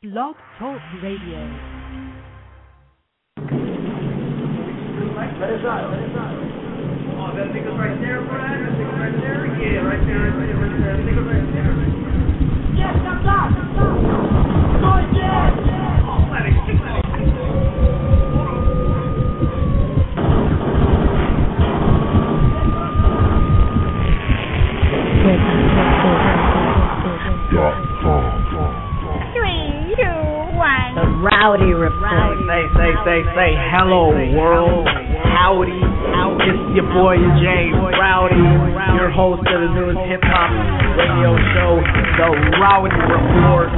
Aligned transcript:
Blog 0.00 0.36
Talk 0.60 0.78
Radio. 1.02 1.42
Let 5.34 5.50
us 5.50 5.66
out. 5.66 5.90
Let 5.90 5.98
us 5.98 6.14
out. 6.14 6.38
Oh, 7.18 7.34
that 7.34 7.50
nigga 7.50 7.74
right 7.76 7.98
there, 7.98 8.22
Brian. 8.22 8.62
That 8.62 8.78
nigga 8.78 8.94
right 8.94 9.10
there. 9.18 9.42
Yeah, 9.58 9.82
right 9.82 9.98
there, 10.06 10.30
right 10.30 10.46
there, 10.46 10.54
right 10.54 11.50
there. 11.50 11.74
Yes, 12.78 12.94
I'm 12.94 13.26
not. 13.26 13.50
Go 13.74 14.37
Say, 33.06 33.22
say, 33.34 33.54
hello 33.70 34.10
world. 34.34 34.86
Howdy. 34.86 35.78
It's 36.38 36.74
your 36.74 36.88
boy 36.94 37.16
Jay 37.42 37.70
Rowdy, 37.70 38.38
your 38.94 39.10
host 39.10 39.42
of 39.46 39.58
the 39.60 39.70
newest 39.74 40.00
hip 40.10 40.20
hop 40.22 40.50
radio 40.98 41.36
show, 41.54 41.78
The 42.18 42.28
Rowdy 42.58 42.94
Report. 42.94 43.70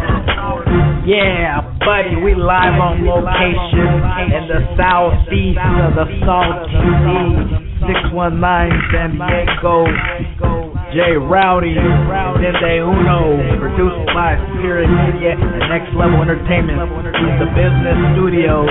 Yeah, 1.07 1.61
buddy, 1.81 2.17
we 2.17 2.35
live 2.35 2.77
on 2.81 3.05
location 3.05 4.01
in 4.29 4.45
the 4.49 4.61
southeast 4.77 5.59
of 5.59 5.97
the 5.97 6.07
Salty 6.25 6.77
619 7.85 8.41
San 8.93 9.17
Diego. 9.17 10.60
Jay 10.91 11.15
Rowdy, 11.15 11.79
Dende 12.43 12.83
Uno, 12.83 13.39
produced 13.63 14.03
by 14.11 14.35
Spirit 14.59 14.91
Media 14.91 15.39
and 15.39 15.63
Next 15.71 15.95
Level 15.95 16.19
Entertainment. 16.19 16.83
in 16.83 17.35
the 17.39 17.47
business 17.55 17.95
studios. 18.19 18.67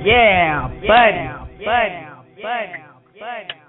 Yeah, 0.04 0.68
buddy, 0.84 1.32
buddy, 1.64 1.96
buddy, 2.44 2.76
buddy. 3.16 3.59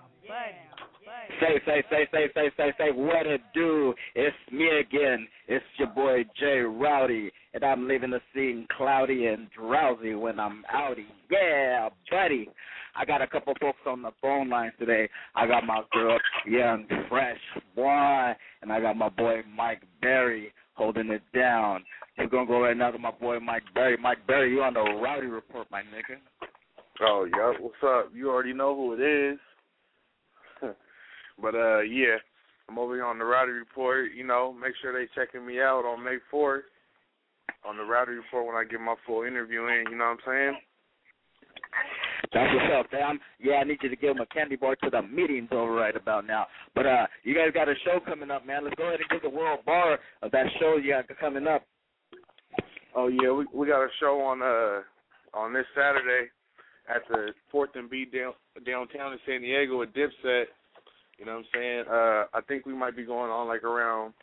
Say, 1.41 1.59
say, 1.65 1.83
say, 1.89 2.07
say, 2.11 2.25
say, 2.35 2.51
say, 2.55 2.73
say, 2.77 2.91
what 2.91 3.25
it 3.25 3.41
do? 3.55 3.95
It's 4.13 4.35
me 4.51 4.67
again. 4.79 5.27
It's 5.47 5.65
your 5.79 5.87
boy 5.87 6.23
Jay 6.39 6.59
Rowdy, 6.59 7.31
and 7.55 7.63
I'm 7.63 7.87
leaving 7.87 8.11
the 8.11 8.21
scene 8.31 8.67
cloudy 8.77 9.25
and 9.25 9.47
drowsy 9.49 10.13
when 10.13 10.39
I'm 10.39 10.63
outy. 10.71 11.07
Yeah, 11.31 11.89
buddy. 12.11 12.47
I 12.95 13.05
got 13.05 13.23
a 13.23 13.27
couple 13.27 13.55
folks 13.59 13.79
on 13.87 14.03
the 14.03 14.11
phone 14.21 14.49
lines 14.49 14.73
today. 14.77 15.09
I 15.33 15.47
got 15.47 15.65
my 15.65 15.81
girl, 15.91 16.19
Young 16.45 16.85
Fresh 17.09 17.39
Boy, 17.75 18.33
and 18.61 18.71
I 18.71 18.79
got 18.79 18.95
my 18.95 19.09
boy 19.09 19.41
Mike 19.57 19.81
Berry 19.99 20.53
holding 20.73 21.09
it 21.09 21.23
down. 21.33 21.83
We're 22.19 22.27
gonna 22.27 22.45
go 22.45 22.61
right 22.61 22.77
now 22.77 22.91
to 22.91 22.99
my 22.99 23.11
boy 23.11 23.39
Mike 23.39 23.63
Berry. 23.73 23.97
Mike 23.97 24.27
Berry, 24.27 24.51
you 24.51 24.61
on 24.61 24.75
the 24.75 24.81
Rowdy 24.81 25.25
Report, 25.25 25.65
my 25.71 25.81
nigga. 25.81 26.19
Oh, 27.01 27.25
yeah. 27.25 27.53
What's 27.59 27.75
up? 27.83 28.11
You 28.13 28.29
already 28.29 28.53
know 28.53 28.75
who 28.75 28.93
it 28.93 29.01
is. 29.01 29.39
But 31.39 31.55
uh, 31.55 31.81
yeah, 31.81 32.17
I'm 32.69 32.79
over 32.79 32.95
here 32.95 33.05
on 33.05 33.19
the 33.19 33.25
Rowdy 33.25 33.51
Report. 33.51 34.11
You 34.15 34.25
know, 34.25 34.53
make 34.53 34.73
sure 34.81 34.93
they 34.93 35.09
checking 35.13 35.45
me 35.45 35.59
out 35.59 35.85
on 35.85 36.03
May 36.03 36.17
4th 36.33 36.61
on 37.67 37.77
the 37.77 37.83
Rowdy 37.83 38.13
Report 38.13 38.47
when 38.47 38.55
I 38.55 38.63
get 38.63 38.79
my 38.79 38.95
full 39.05 39.23
interview 39.23 39.67
in. 39.67 39.85
You 39.91 39.97
know 39.97 40.05
what 40.05 40.11
I'm 40.11 40.25
saying? 40.25 40.57
That's 42.33 42.53
what's 42.53 42.73
up, 42.79 42.91
fam. 42.91 43.19
Yeah, 43.39 43.55
I 43.55 43.63
need 43.65 43.79
you 43.81 43.89
to 43.89 43.95
give 43.95 44.11
him 44.11 44.21
a 44.21 44.25
candy 44.27 44.55
bar 44.55 44.75
to 44.77 44.89
the 44.89 45.01
meetings 45.01 45.49
over 45.51 45.73
right 45.73 45.95
about 45.95 46.25
now. 46.25 46.47
But 46.73 46.85
uh, 46.85 47.07
you 47.23 47.35
guys 47.35 47.51
got 47.53 47.67
a 47.67 47.73
show 47.83 47.99
coming 48.05 48.31
up, 48.31 48.45
man. 48.45 48.63
Let's 48.63 48.75
go 48.75 48.87
ahead 48.87 48.99
and 49.01 49.09
give 49.09 49.29
the 49.29 49.37
world 49.37 49.59
bar 49.65 49.99
of 50.21 50.31
that 50.31 50.45
show 50.59 50.77
you 50.77 50.93
got 50.93 51.19
coming 51.19 51.47
up. 51.47 51.63
Oh 52.95 53.07
yeah, 53.07 53.31
we 53.31 53.45
we 53.53 53.67
got 53.67 53.83
a 53.83 53.89
show 53.99 54.21
on 54.21 54.41
uh 54.41 54.81
on 55.37 55.53
this 55.53 55.65
Saturday 55.75 56.29
at 56.93 57.01
the 57.09 57.29
Fourth 57.51 57.71
and 57.75 57.89
B 57.89 58.05
down, 58.05 58.33
downtown 58.65 59.13
in 59.13 59.19
San 59.25 59.41
Diego 59.41 59.79
with 59.79 59.89
Dipset. 59.93 60.45
You 61.21 61.27
know 61.27 61.33
what 61.33 61.45
I'm 61.45 61.45
saying? 61.53 61.83
Uh 61.87 62.23
I 62.33 62.41
think 62.47 62.65
we 62.65 62.73
might 62.73 62.97
be 62.97 63.05
going 63.05 63.29
on 63.29 63.47
like 63.47 63.63
around 63.63 64.15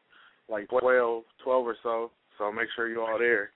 like 0.49 0.69
twelve, 0.69 1.23
twelve 1.45 1.65
or 1.65 1.77
so. 1.85 2.11
So 2.39 2.51
make 2.51 2.67
sure 2.75 2.89
you're 2.89 3.09
all 3.09 3.21
there. 3.21 3.51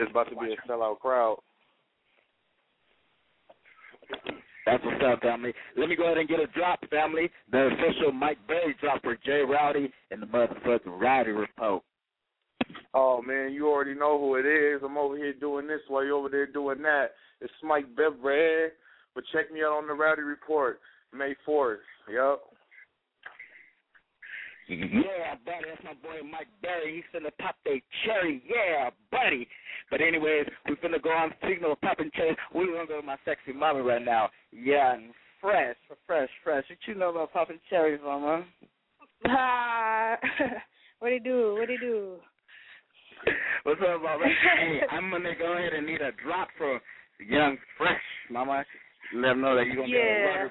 It's 0.00 0.10
about 0.10 0.30
to 0.30 0.36
be 0.36 0.54
a 0.54 0.70
sellout 0.70 0.98
crowd. 1.00 1.36
That's 4.64 4.82
what's 4.84 5.04
up, 5.04 5.20
family. 5.20 5.52
Let 5.76 5.90
me 5.90 5.96
go 5.96 6.04
ahead 6.04 6.16
and 6.16 6.28
get 6.28 6.40
a 6.40 6.46
drop, 6.46 6.80
family. 6.88 7.30
The 7.52 7.66
official 7.66 8.10
Mike 8.12 8.38
Berry 8.46 8.74
drop 8.80 9.02
for 9.02 9.16
Jay 9.16 9.42
Rowdy 9.46 9.92
and 10.10 10.22
the 10.22 10.26
motherfucking 10.26 10.98
Rowdy 10.98 11.32
Report. 11.32 11.82
Oh 12.94 13.20
man, 13.20 13.52
you 13.52 13.68
already 13.68 13.94
know 13.94 14.18
who 14.18 14.36
it 14.36 14.46
is. 14.46 14.80
I'm 14.82 14.96
over 14.96 15.16
here 15.16 15.34
doing 15.34 15.66
this 15.66 15.80
while 15.88 16.04
you're 16.04 16.16
over 16.16 16.30
there 16.30 16.46
doing 16.46 16.80
that. 16.82 17.08
It's 17.42 17.52
Mike 17.62 17.94
Beverly. 17.94 18.70
But 19.14 19.24
check 19.32 19.52
me 19.52 19.60
out 19.60 19.78
on 19.78 19.86
the 19.86 19.94
Rowdy 19.94 20.22
Report, 20.22 20.80
May 21.12 21.34
fourth. 21.44 21.80
Yup. 22.10 22.42
Yeah, 24.68 25.34
buddy, 25.46 25.64
that's 25.68 25.82
my 25.84 25.94
boy 25.94 26.26
Mike 26.30 26.48
Berry. 26.60 26.96
He's 26.96 27.04
finna 27.20 27.30
pop 27.40 27.56
that 27.64 27.80
cherry. 28.04 28.42
Yeah, 28.46 28.90
buddy. 29.10 29.48
But 29.90 30.00
anyways, 30.02 30.46
we 30.68 30.76
finna 30.76 31.02
go 31.02 31.10
on 31.10 31.32
signal 31.48 31.72
of 31.72 31.80
popping 31.80 32.10
cherries. 32.14 32.36
We 32.54 32.66
gonna 32.66 32.86
go 32.86 33.00
to 33.00 33.06
my 33.06 33.16
sexy 33.24 33.52
mama 33.52 33.82
right 33.82 34.04
now. 34.04 34.28
Young, 34.52 35.10
fresh, 35.40 35.76
fresh, 36.06 36.28
fresh. 36.44 36.64
What 36.68 36.78
you 36.86 36.94
know 36.94 37.10
about 37.10 37.32
popping 37.32 37.60
cherries, 37.70 38.00
mama? 38.04 38.44
Ah, 39.26 40.16
what 40.98 41.08
do 41.08 41.14
you 41.14 41.20
do? 41.20 41.56
What 41.58 41.66
do 41.66 41.72
you 41.72 41.80
do? 41.80 42.14
What's 43.64 43.80
up, 43.80 44.02
mama? 44.02 44.24
hey, 44.58 44.80
I'm 44.90 45.10
gonna 45.10 45.34
go 45.38 45.54
ahead 45.56 45.72
and 45.72 45.86
need 45.86 46.02
a 46.02 46.12
drop 46.22 46.48
for 46.58 46.80
Young 47.26 47.56
Fresh, 47.78 48.02
mama. 48.30 48.64
Let 49.14 49.28
them 49.30 49.40
know 49.40 49.56
that 49.56 49.66
you're 49.66 49.76
gonna 49.76 49.88
Yeah. 49.88 50.36
be 50.36 50.40
on 50.44 50.50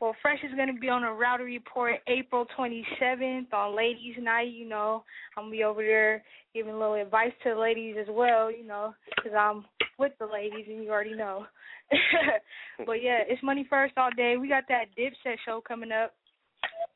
Well, 0.00 0.14
Fresh 0.22 0.38
is 0.44 0.54
going 0.54 0.72
to 0.72 0.80
be 0.80 0.88
on 0.88 1.02
a 1.02 1.12
Rowdy 1.12 1.42
Report 1.44 1.96
April 2.06 2.46
27th 2.56 3.52
on 3.52 3.76
Ladies 3.76 4.14
Night. 4.20 4.52
You 4.52 4.68
know, 4.68 5.02
I'm 5.36 5.44
going 5.44 5.52
to 5.52 5.58
be 5.58 5.64
over 5.64 5.82
there 5.82 6.22
giving 6.54 6.72
a 6.72 6.78
little 6.78 6.94
advice 6.94 7.32
to 7.42 7.50
the 7.50 7.60
ladies 7.60 7.96
as 8.00 8.06
well, 8.08 8.50
you 8.50 8.64
know, 8.64 8.94
because 9.16 9.32
I'm 9.36 9.64
with 9.98 10.12
the 10.20 10.26
ladies 10.26 10.66
and 10.68 10.84
you 10.84 10.90
already 10.90 11.16
know. 11.16 11.46
but 12.86 13.02
yeah, 13.02 13.18
it's 13.26 13.42
Money 13.42 13.66
First 13.68 13.94
all 13.96 14.10
day. 14.16 14.36
We 14.36 14.48
got 14.48 14.64
that 14.68 14.86
Dipset 14.96 15.36
show 15.44 15.60
coming 15.66 15.90
up 15.90 16.14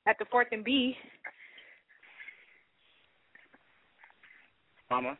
at 0.06 0.16
the 0.18 0.24
4th 0.26 0.52
and 0.52 0.62
B. 0.62 0.94
Mama. 4.90 5.18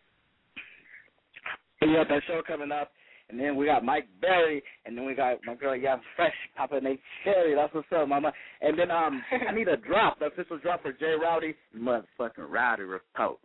We 1.81 1.95
got 1.95 2.09
that 2.09 2.23
show 2.29 2.43
coming 2.47 2.71
up, 2.71 2.93
and 3.33 3.41
then 3.41 3.57
we 3.57 3.65
got 3.65 3.83
Mike 3.83 4.07
Berry, 4.21 4.63
and 4.85 4.97
then 4.97 5.07
we 5.07 5.15
got 5.15 5.39
my 5.47 5.55
girl 5.55 5.75
Young 5.75 6.01
Fresh 6.17 6.35
popping 6.55 6.85
a 6.85 6.99
cherry. 7.25 7.55
That's 7.55 7.75
what's 7.75 7.89
up, 7.97 8.07
Mama. 8.07 8.31
And 8.61 8.79
then 8.79 8.91
um, 8.91 9.23
I 9.49 9.53
need 9.53 9.69
a 9.69 9.77
drop, 9.79 10.19
the 10.19 10.27
official 10.27 10.59
drop 10.59 10.83
for 10.83 10.93
Jay 10.93 11.15
Rowdy, 11.21 11.55
motherfucking 11.77 12.51
Rowdy 12.51 12.83
Report. 12.83 13.39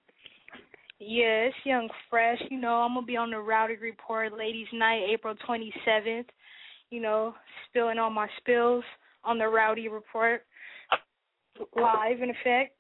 Yeah, 1.00 1.46
it's 1.46 1.56
Young 1.64 1.88
Fresh. 2.10 2.42
You 2.52 2.60
know, 2.60 2.82
I'm 2.82 2.96
gonna 2.96 3.06
be 3.06 3.16
on 3.16 3.32
the 3.32 3.40
Rowdy 3.40 3.78
Report 3.78 4.38
Ladies 4.38 4.68
Night, 4.74 5.04
April 5.10 5.36
27th. 5.48 6.26
You 6.90 7.02
know, 7.02 7.34
spilling 7.70 7.98
all 7.98 8.10
my 8.10 8.28
spills 8.40 8.84
on 9.24 9.38
the 9.38 9.48
Rowdy 9.48 9.88
Report 9.88 10.42
live 11.76 12.22
in 12.22 12.30
effect. 12.30 12.76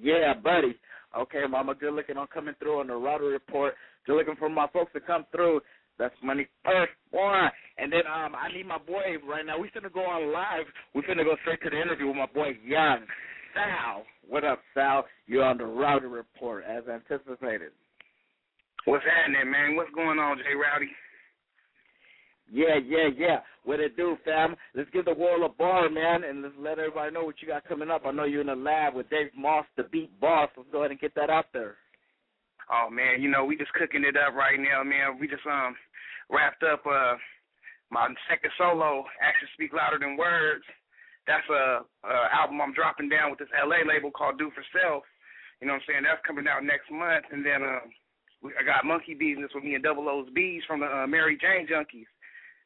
Yeah, 0.00 0.34
buddy. 0.34 0.76
Okay, 1.16 1.42
Mama. 1.48 1.74
Good 1.74 1.94
looking 1.94 2.16
on 2.16 2.26
coming 2.28 2.54
through 2.58 2.80
on 2.80 2.86
the 2.86 2.94
Rowdy 2.94 3.26
Report. 3.26 3.74
Good 4.06 4.16
looking 4.16 4.36
for 4.36 4.48
my 4.48 4.66
folks 4.72 4.92
to 4.94 5.00
come 5.00 5.26
through. 5.30 5.60
That's 5.98 6.14
money 6.22 6.48
first 6.64 6.92
one. 7.10 7.50
And 7.78 7.92
then 7.92 8.02
um, 8.06 8.34
I 8.34 8.52
need 8.52 8.66
my 8.66 8.78
boy 8.78 9.20
right 9.28 9.44
now. 9.44 9.58
We 9.58 9.68
finna 9.68 9.92
go 9.92 10.00
on 10.00 10.32
live. 10.32 10.66
We 10.94 11.02
finna 11.02 11.24
go 11.24 11.36
straight 11.42 11.62
to 11.62 11.70
the 11.70 11.80
interview 11.80 12.08
with 12.08 12.16
my 12.16 12.26
boy 12.26 12.56
Young 12.64 13.04
Sal. 13.54 14.04
What 14.28 14.44
up, 14.44 14.60
Sal? 14.74 15.04
You're 15.26 15.44
on 15.44 15.58
the 15.58 15.66
Rowdy 15.66 16.06
Report 16.06 16.64
as 16.64 16.84
anticipated. 16.88 17.72
What's 18.84 19.04
happening, 19.04 19.50
man? 19.50 19.76
What's 19.76 19.94
going 19.94 20.18
on, 20.18 20.38
Jay 20.38 20.54
Rowdy? 20.54 20.90
Yeah, 22.50 22.76
yeah, 22.84 23.08
yeah. 23.16 23.38
What 23.64 23.80
it 23.80 23.96
do, 23.96 24.16
fam? 24.24 24.56
Let's 24.74 24.90
give 24.90 25.04
the 25.04 25.14
world 25.14 25.42
a 25.42 25.48
bar, 25.54 25.88
man, 25.88 26.24
and 26.24 26.42
let's 26.42 26.54
let 26.58 26.78
everybody 26.78 27.12
know 27.12 27.24
what 27.24 27.36
you 27.40 27.48
got 27.48 27.64
coming 27.64 27.90
up. 27.90 28.02
I 28.04 28.10
know 28.10 28.24
you're 28.24 28.40
in 28.40 28.48
the 28.48 28.56
lab 28.56 28.94
with 28.94 29.08
Dave 29.10 29.30
Moss, 29.36 29.64
the 29.76 29.84
beat 29.84 30.18
boss. 30.20 30.50
Let's 30.56 30.68
go 30.72 30.80
ahead 30.80 30.90
and 30.90 31.00
get 31.00 31.14
that 31.14 31.30
out 31.30 31.46
there. 31.52 31.76
Oh 32.70 32.90
man, 32.90 33.22
you 33.22 33.30
know 33.30 33.44
we 33.44 33.56
just 33.56 33.72
cooking 33.74 34.04
it 34.04 34.16
up 34.16 34.34
right 34.34 34.58
now, 34.58 34.82
man. 34.82 35.18
We 35.18 35.26
just 35.28 35.46
um 35.46 35.74
wrapped 36.30 36.62
up 36.62 36.84
uh 36.86 37.16
my 37.90 38.08
second 38.28 38.50
solo, 38.56 39.04
Actions 39.20 39.50
Speak 39.54 39.72
Louder 39.72 39.98
Than 40.00 40.16
Words. 40.16 40.64
That's 41.26 41.44
a, 41.50 41.84
a 41.84 42.14
album 42.32 42.60
I'm 42.60 42.72
dropping 42.72 43.08
down 43.08 43.30
with 43.30 43.38
this 43.38 43.52
LA 43.52 43.84
label 43.86 44.10
called 44.10 44.38
Do 44.38 44.50
for 44.54 44.64
Self. 44.72 45.04
You 45.60 45.68
know 45.68 45.74
what 45.74 45.84
I'm 45.84 45.88
saying? 45.88 46.02
That's 46.04 46.24
coming 46.26 46.48
out 46.48 46.64
next 46.64 46.90
month, 46.90 47.24
and 47.30 47.44
then 47.44 47.62
um 47.62 47.88
I 48.58 48.62
got 48.64 48.84
Monkey 48.84 49.14
Business 49.14 49.52
with 49.54 49.64
me 49.64 49.74
and 49.74 49.84
Double 49.84 50.08
O's 50.08 50.28
Bees 50.34 50.62
from 50.66 50.80
the 50.80 50.90
uh, 50.90 51.06
Mary 51.06 51.38
Jane 51.40 51.68
Junkies. 51.68 52.10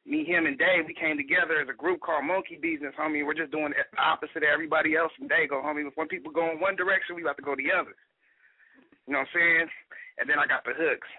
Me, 0.07 0.23
him, 0.23 0.47
and 0.47 0.55
Dave, 0.55 0.87
we 0.87 0.95
came 0.95 1.19
together 1.19 1.59
as 1.59 1.67
a 1.67 1.75
group 1.75 1.99
called 1.99 2.25
Monkey 2.25 2.55
Business, 2.63 2.95
homie. 2.95 3.27
We're 3.27 3.35
just 3.35 3.51
doing 3.51 3.75
the 3.75 3.83
opposite 3.99 4.47
of 4.47 4.55
everybody 4.55 4.95
else 4.95 5.11
from 5.19 5.27
Dago, 5.27 5.59
homie. 5.59 5.83
One 5.99 6.07
people 6.07 6.31
go 6.31 6.47
in 6.55 6.63
one 6.63 6.79
direction, 6.79 7.19
we 7.19 7.27
about 7.27 7.37
to 7.39 7.43
go 7.43 7.59
the 7.59 7.75
other. 7.75 7.91
You 9.07 9.19
know 9.19 9.27
what 9.27 9.35
I'm 9.35 9.35
saying? 9.35 9.67
And 10.23 10.31
then 10.31 10.39
I 10.39 10.47
got 10.47 10.63
the 10.63 10.79
hooks. 10.79 11.11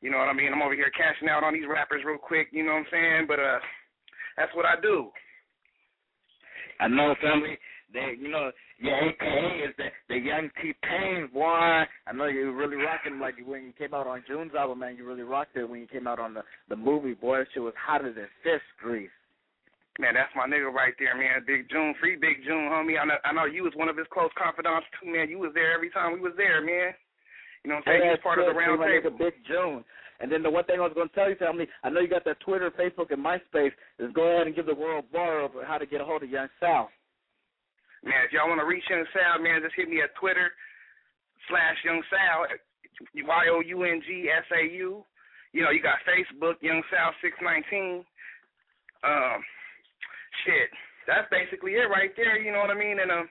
You 0.00 0.10
know 0.10 0.16
what 0.16 0.32
I 0.32 0.32
mean? 0.32 0.48
I'm 0.48 0.64
over 0.64 0.74
here 0.74 0.90
cashing 0.96 1.28
out 1.28 1.44
on 1.44 1.52
these 1.52 1.68
rappers 1.68 2.02
real 2.08 2.18
quick. 2.18 2.48
You 2.50 2.64
know 2.64 2.72
what 2.72 2.88
I'm 2.88 2.92
saying? 2.92 3.24
But 3.28 3.38
uh, 3.38 3.60
that's 4.40 4.54
what 4.56 4.64
I 4.64 4.80
do. 4.80 5.12
I 6.80 6.88
know, 6.88 7.14
family. 7.20 7.60
They, 7.92 8.16
you 8.18 8.30
know, 8.30 8.50
your 8.78 8.96
AKA 8.96 9.68
is 9.68 9.74
the 9.76 9.88
the 10.08 10.18
young 10.18 10.50
T 10.60 10.72
Pain 10.82 11.28
boy. 11.32 11.84
I 12.06 12.12
know 12.14 12.26
you 12.26 12.52
really 12.52 12.76
rocking 12.76 13.18
like 13.18 13.34
when 13.44 13.64
you 13.64 13.72
came 13.78 13.94
out 13.94 14.06
on 14.06 14.24
June's 14.26 14.54
album, 14.54 14.80
man. 14.80 14.96
You 14.96 15.06
really 15.06 15.22
rocked 15.22 15.56
it 15.56 15.68
when 15.68 15.80
you 15.80 15.86
came 15.86 16.06
out 16.06 16.18
on 16.18 16.34
the 16.34 16.42
the 16.68 16.76
movie, 16.76 17.14
boy. 17.14 17.38
That 17.38 17.48
shit 17.52 17.62
was 17.62 17.74
hotter 17.76 18.12
than 18.12 18.28
fist 18.42 18.64
grease. 18.80 19.10
Man, 20.00 20.14
that's 20.14 20.32
my 20.34 20.48
nigga 20.48 20.72
right 20.72 20.94
there, 20.98 21.16
man. 21.16 21.44
Big 21.46 21.68
June, 21.68 21.94
free 22.00 22.16
Big 22.16 22.40
June, 22.46 22.72
homie. 22.72 22.96
I 22.98 23.04
know, 23.04 23.20
I 23.24 23.32
know 23.32 23.44
you 23.44 23.62
was 23.62 23.76
one 23.76 23.88
of 23.88 23.96
his 23.96 24.06
close 24.10 24.30
confidants 24.40 24.86
too, 24.96 25.12
man. 25.12 25.28
You 25.28 25.38
was 25.38 25.52
there 25.52 25.74
every 25.74 25.90
time 25.90 26.14
we 26.14 26.20
was 26.20 26.32
there, 26.36 26.64
man. 26.64 26.96
You 27.62 27.70
know 27.70 27.76
what 27.76 27.88
I'm 27.88 28.00
saying? 28.00 28.10
Was 28.10 28.24
part 28.24 28.38
of 28.38 28.46
the 28.46 28.56
round 28.56 28.80
table. 28.80 29.16
Big 29.18 29.34
June. 29.46 29.84
And 30.20 30.30
then 30.30 30.42
the 30.42 30.50
one 30.50 30.64
thing 30.64 30.78
I 30.78 30.82
was 30.82 30.94
going 30.94 31.08
to 31.08 31.14
tell 31.14 31.28
you, 31.28 31.34
family, 31.36 31.66
I 31.82 31.90
know 31.90 32.00
you 32.00 32.08
got 32.08 32.24
that 32.24 32.40
Twitter, 32.40 32.70
Facebook, 32.70 33.12
and 33.12 33.24
MySpace. 33.24 33.72
Is 33.98 34.12
go 34.14 34.32
ahead 34.32 34.46
and 34.46 34.54
give 34.54 34.66
the 34.66 34.74
world 34.74 35.04
bar 35.12 35.44
of 35.44 35.50
how 35.66 35.78
to 35.78 35.86
get 35.86 36.00
a 36.00 36.04
hold 36.04 36.22
of 36.22 36.30
Young 36.30 36.48
Sal. 36.60 36.88
Man, 38.02 38.26
if 38.26 38.34
y'all 38.34 38.50
want 38.50 38.58
to 38.58 38.66
reach 38.66 38.82
Young 38.90 39.06
Sal, 39.14 39.38
man, 39.38 39.62
just 39.62 39.78
hit 39.78 39.88
me 39.88 40.02
at 40.02 40.14
Twitter 40.18 40.50
slash 41.46 41.78
Young 41.86 42.02
Sal, 42.10 42.50
Y 43.14 43.44
O 43.50 43.62
U 43.62 43.84
N 43.84 44.02
G 44.02 44.26
S 44.26 44.46
A 44.50 44.66
U. 44.82 45.06
You 45.52 45.62
know, 45.62 45.70
you 45.70 45.82
got 45.82 46.02
Facebook, 46.02 46.58
Young 46.60 46.82
Sal 46.90 47.14
six 47.22 47.38
nineteen. 47.38 48.02
Um, 49.06 49.38
shit, 50.42 50.70
that's 51.06 51.30
basically 51.30 51.78
it 51.78 51.90
right 51.90 52.10
there. 52.16 52.38
You 52.42 52.50
know 52.50 52.58
what 52.58 52.74
I 52.74 52.78
mean? 52.78 52.98
And 52.98 53.10
um, 53.10 53.28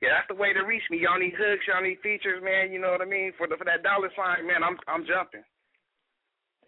yeah, 0.00 0.16
that's 0.16 0.28
the 0.32 0.40
way 0.40 0.52
to 0.52 0.64
reach 0.64 0.84
me. 0.90 1.04
Y'all 1.04 1.20
need 1.20 1.36
hooks, 1.36 1.68
y'all 1.68 1.84
need 1.84 2.00
features, 2.00 2.40
man. 2.40 2.72
You 2.72 2.80
know 2.80 2.90
what 2.90 3.04
I 3.04 3.08
mean? 3.08 3.32
For 3.36 3.46
the 3.46 3.56
for 3.56 3.64
that 3.68 3.84
dollar 3.84 4.08
sign, 4.16 4.46
man, 4.48 4.64
I'm 4.64 4.80
I'm 4.88 5.04
jumping. 5.04 5.44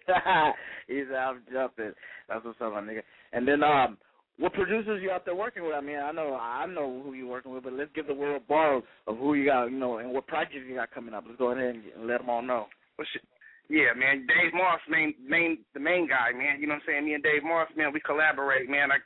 He's 0.88 1.09
out 1.15 1.41
jumping. 1.49 1.97
That's 2.29 2.45
what's 2.45 2.61
up, 2.61 2.73
my 2.73 2.81
nigga. 2.81 3.03
And 3.33 3.49
then 3.49 3.62
um, 3.62 3.97
what 4.38 4.55
producers 4.55 5.00
you 5.02 5.11
out 5.11 5.25
there 5.25 5.34
working 5.34 5.62
with? 5.62 5.75
I 5.75 5.81
mean, 5.81 5.99
I 5.99 6.12
know 6.12 6.34
I 6.34 6.67
know 6.67 7.02
who 7.05 7.12
you're 7.12 7.29
working 7.29 7.52
with, 7.52 7.64
but 7.64 7.73
let's 7.73 7.90
give 7.94 8.06
the 8.06 8.14
world 8.14 8.43
a 8.43 8.49
bar 8.49 8.76
of 9.06 9.19
who 9.19 9.34
you 9.34 9.46
got, 9.46 9.67
you 9.67 9.79
know, 9.79 9.99
and 9.99 10.11
what 10.11 10.26
projects 10.26 10.64
you 10.69 10.75
got 10.75 10.90
coming 10.90 11.14
up. 11.14 11.25
Let's 11.26 11.38
go 11.38 11.52
ahead 11.52 11.76
and 11.76 12.06
let 12.06 12.19
them 12.19 12.31
all 12.31 12.43
know. 12.43 12.67
Well, 12.99 13.06
shit. 13.12 13.23
Yeah, 13.70 13.94
man. 13.96 14.26
Dave 14.26 14.52
Moss, 14.52 14.81
main, 14.90 15.14
main, 15.23 15.58
the 15.73 15.81
main 15.81 16.08
guy, 16.08 16.37
man. 16.37 16.61
You 16.61 16.67
know 16.67 16.75
what 16.75 16.84
I'm 16.84 17.00
saying? 17.00 17.05
Me 17.06 17.14
and 17.14 17.23
Dave 17.23 17.44
Moss, 17.44 17.69
man, 17.76 17.93
we 17.93 18.00
collaborate, 18.00 18.69
man. 18.69 18.90
I 18.90 18.99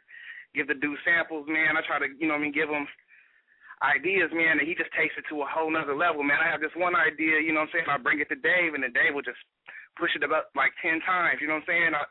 give 0.54 0.66
the 0.66 0.74
dude 0.74 0.98
samples, 1.04 1.46
man. 1.46 1.76
I 1.76 1.86
try 1.86 2.00
to, 2.00 2.08
you 2.18 2.26
know 2.26 2.34
what 2.34 2.40
I 2.40 2.50
mean, 2.50 2.56
give 2.56 2.70
him 2.72 2.88
ideas, 3.84 4.32
man, 4.32 4.56
and 4.56 4.66
he 4.66 4.72
just 4.74 4.90
takes 4.96 5.12
it 5.20 5.28
to 5.28 5.44
a 5.44 5.48
whole 5.48 5.68
nother 5.68 5.94
level, 5.94 6.24
man. 6.24 6.40
I 6.40 6.48
have 6.48 6.64
this 6.64 6.72
one 6.74 6.96
idea, 6.96 7.44
you 7.44 7.52
know 7.52 7.60
what 7.60 7.76
I'm 7.76 7.84
saying? 7.84 7.90
I 7.92 8.00
bring 8.00 8.24
it 8.24 8.28
to 8.32 8.38
Dave, 8.40 8.72
and 8.72 8.80
then 8.80 8.96
Dave 8.96 9.12
will 9.12 9.26
just 9.26 9.40
push 10.00 10.16
it 10.16 10.24
about 10.24 10.48
like 10.56 10.72
ten 10.80 11.04
times. 11.04 11.44
You 11.44 11.48
know 11.52 11.60
what 11.60 11.68
I'm 11.68 11.72
saying? 11.76 11.92
I, 11.92 12.04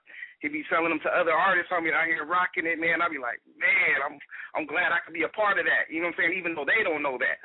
he'd 0.45 0.53
be 0.53 0.69
selling 0.69 0.93
them 0.93 1.01
to 1.01 1.09
other 1.09 1.33
artists. 1.33 1.73
I 1.73 1.81
mean, 1.81 1.97
out 1.97 2.05
here 2.05 2.21
rocking 2.21 2.69
it, 2.69 2.77
man. 2.77 3.01
I'd 3.01 3.09
be 3.09 3.17
like, 3.17 3.41
man, 3.57 3.97
I'm 4.05 4.21
I'm 4.53 4.69
glad 4.69 4.93
I 4.93 5.01
could 5.01 5.17
be 5.17 5.25
a 5.25 5.33
part 5.33 5.57
of 5.57 5.65
that. 5.65 5.89
You 5.89 6.05
know 6.05 6.13
what 6.13 6.21
I'm 6.21 6.29
saying? 6.29 6.37
Even 6.37 6.53
though 6.53 6.69
they 6.69 6.85
don't 6.85 7.01
know 7.01 7.17
that. 7.17 7.41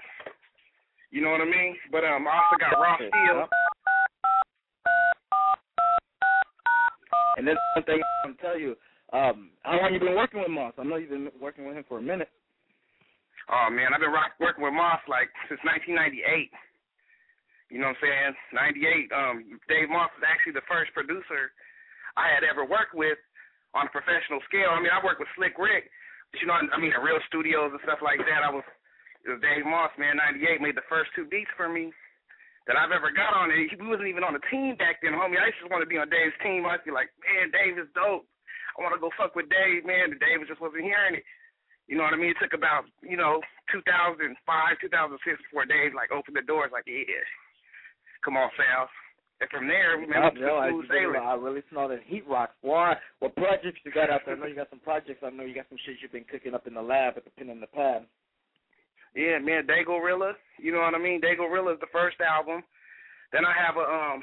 You 1.08 1.24
know 1.24 1.32
what 1.32 1.40
I 1.40 1.48
mean? 1.48 1.80
But 1.88 2.04
um, 2.04 2.28
I 2.28 2.36
also 2.36 2.60
got 2.60 2.76
Raw 2.76 3.00
Steel. 3.00 3.48
And 7.40 7.48
then 7.48 7.56
one 7.72 7.88
thing 7.88 8.04
I 8.04 8.28
to 8.28 8.36
tell 8.36 8.60
you, 8.60 8.76
um, 9.16 9.48
how 9.64 9.80
long 9.80 9.96
you 9.96 9.98
been 9.98 10.14
working 10.14 10.44
with 10.44 10.52
Moss? 10.52 10.76
I 10.76 10.84
know 10.84 11.00
you've 11.00 11.08
been 11.08 11.32
working 11.40 11.64
with 11.64 11.74
him 11.74 11.88
for 11.88 11.98
a 11.98 12.04
minute. 12.04 12.28
Oh 13.48 13.72
man, 13.72 13.96
I've 13.96 14.04
been 14.04 14.12
rock, 14.12 14.36
working 14.38 14.62
with 14.62 14.76
Moss 14.76 15.00
like 15.08 15.32
since 15.48 15.58
1998. 15.64 16.52
You 17.72 17.80
know 17.80 17.96
what 17.96 18.02
I'm 18.02 18.34
saying? 18.52 18.76
98. 19.08 19.10
Um, 19.14 19.36
Dave 19.72 19.88
Moss 19.88 20.12
was 20.14 20.26
actually 20.26 20.52
the 20.52 20.68
first 20.68 20.92
producer 20.92 21.54
I 22.16 22.30
had 22.32 22.42
ever 22.42 22.66
worked 22.66 22.94
with 22.94 23.18
on 23.74 23.86
a 23.86 23.92
professional 23.94 24.42
scale. 24.50 24.74
I 24.74 24.82
mean, 24.82 24.90
I 24.90 25.02
worked 25.02 25.22
with 25.22 25.30
Slick 25.38 25.54
Rick, 25.58 25.90
but 26.34 26.42
you 26.42 26.46
know, 26.46 26.58
I 26.58 26.78
mean, 26.78 26.90
in 26.90 27.02
real 27.02 27.22
studios 27.30 27.70
and 27.70 27.82
stuff 27.86 28.02
like 28.02 28.22
that. 28.26 28.42
I 28.42 28.50
was, 28.50 28.66
it 29.26 29.30
was 29.30 29.42
Dave 29.42 29.66
Moss, 29.66 29.94
man. 29.98 30.18
98 30.18 30.64
made 30.64 30.78
the 30.78 30.86
first 30.90 31.14
two 31.14 31.28
beats 31.28 31.50
for 31.54 31.70
me 31.70 31.94
that 32.66 32.76
I've 32.76 32.94
ever 32.94 33.10
got 33.10 33.34
on. 33.34 33.50
And 33.50 33.66
we 33.66 33.90
wasn't 33.90 34.10
even 34.10 34.26
on 34.26 34.34
the 34.36 34.44
team 34.50 34.76
back 34.76 35.02
then, 35.02 35.16
homie. 35.16 35.40
I 35.40 35.50
just 35.54 35.70
want 35.70 35.82
to 35.82 35.90
be 35.90 35.98
on 35.98 36.10
Dave's 36.10 36.36
team. 36.42 36.66
I'd 36.66 36.84
be 36.84 36.94
like, 36.94 37.10
man, 37.22 37.50
Dave 37.50 37.78
is 37.78 37.90
dope. 37.94 38.26
I 38.74 38.82
want 38.82 38.94
to 38.94 39.02
go 39.02 39.10
fuck 39.18 39.34
with 39.34 39.50
Dave, 39.50 39.82
man. 39.82 40.14
And 40.14 40.22
Dave 40.22 40.46
just 40.46 40.62
wasn't 40.62 40.86
hearing 40.86 41.18
it. 41.18 41.26
You 41.90 41.98
know 41.98 42.06
what 42.06 42.14
I 42.14 42.22
mean? 42.22 42.30
It 42.30 42.38
took 42.38 42.54
about, 42.54 42.86
you 43.02 43.18
know, 43.18 43.42
2005, 43.74 44.30
2006 44.38 44.38
before 45.50 45.66
Dave 45.66 45.90
like 45.90 46.14
opened 46.14 46.38
the 46.38 46.46
doors. 46.46 46.70
Like, 46.70 46.86
yeah, 46.86 47.26
come 48.22 48.38
on, 48.38 48.46
Sal. 48.54 48.86
And 49.40 49.48
from 49.48 49.66
there, 49.66 49.96
we 49.96 50.04
went 50.04 50.36
to 50.36 50.44
I, 50.44 50.68
smooth 50.68 50.84
sailing. 50.92 51.16
I 51.24 51.32
really 51.32 51.64
smell 51.72 51.88
that 51.88 52.04
heat 52.04 52.28
rock. 52.28 52.52
Boy, 52.62 52.92
what 53.20 53.34
projects 53.36 53.80
you 53.84 53.92
got 53.92 54.10
out 54.12 54.20
there? 54.26 54.36
I 54.36 54.38
know 54.38 54.46
you 54.46 54.54
got 54.54 54.68
some 54.68 54.84
projects. 54.84 55.24
I 55.24 55.30
know 55.30 55.48
you 55.48 55.54
got 55.54 55.64
some 55.72 55.80
shit 55.84 55.96
you've 56.02 56.12
been 56.12 56.28
cooking 56.28 56.52
up 56.52 56.66
in 56.66 56.74
the 56.74 56.82
lab 56.84 57.16
at 57.16 57.24
the 57.24 57.32
pen 57.32 57.48
and 57.48 57.62
the 57.62 57.72
pad. 57.72 58.04
Yeah, 59.16 59.40
man, 59.40 59.66
Day 59.66 59.82
Gorilla. 59.82 60.36
You 60.60 60.72
know 60.72 60.84
what 60.84 60.94
I 60.94 61.00
mean? 61.00 61.20
Day 61.20 61.34
Gorilla 61.34 61.72
is 61.72 61.80
the 61.80 61.90
first 61.90 62.20
album. 62.20 62.62
Then 63.32 63.48
I 63.48 63.54
have 63.56 63.80
a 63.80 63.86
um 63.86 64.20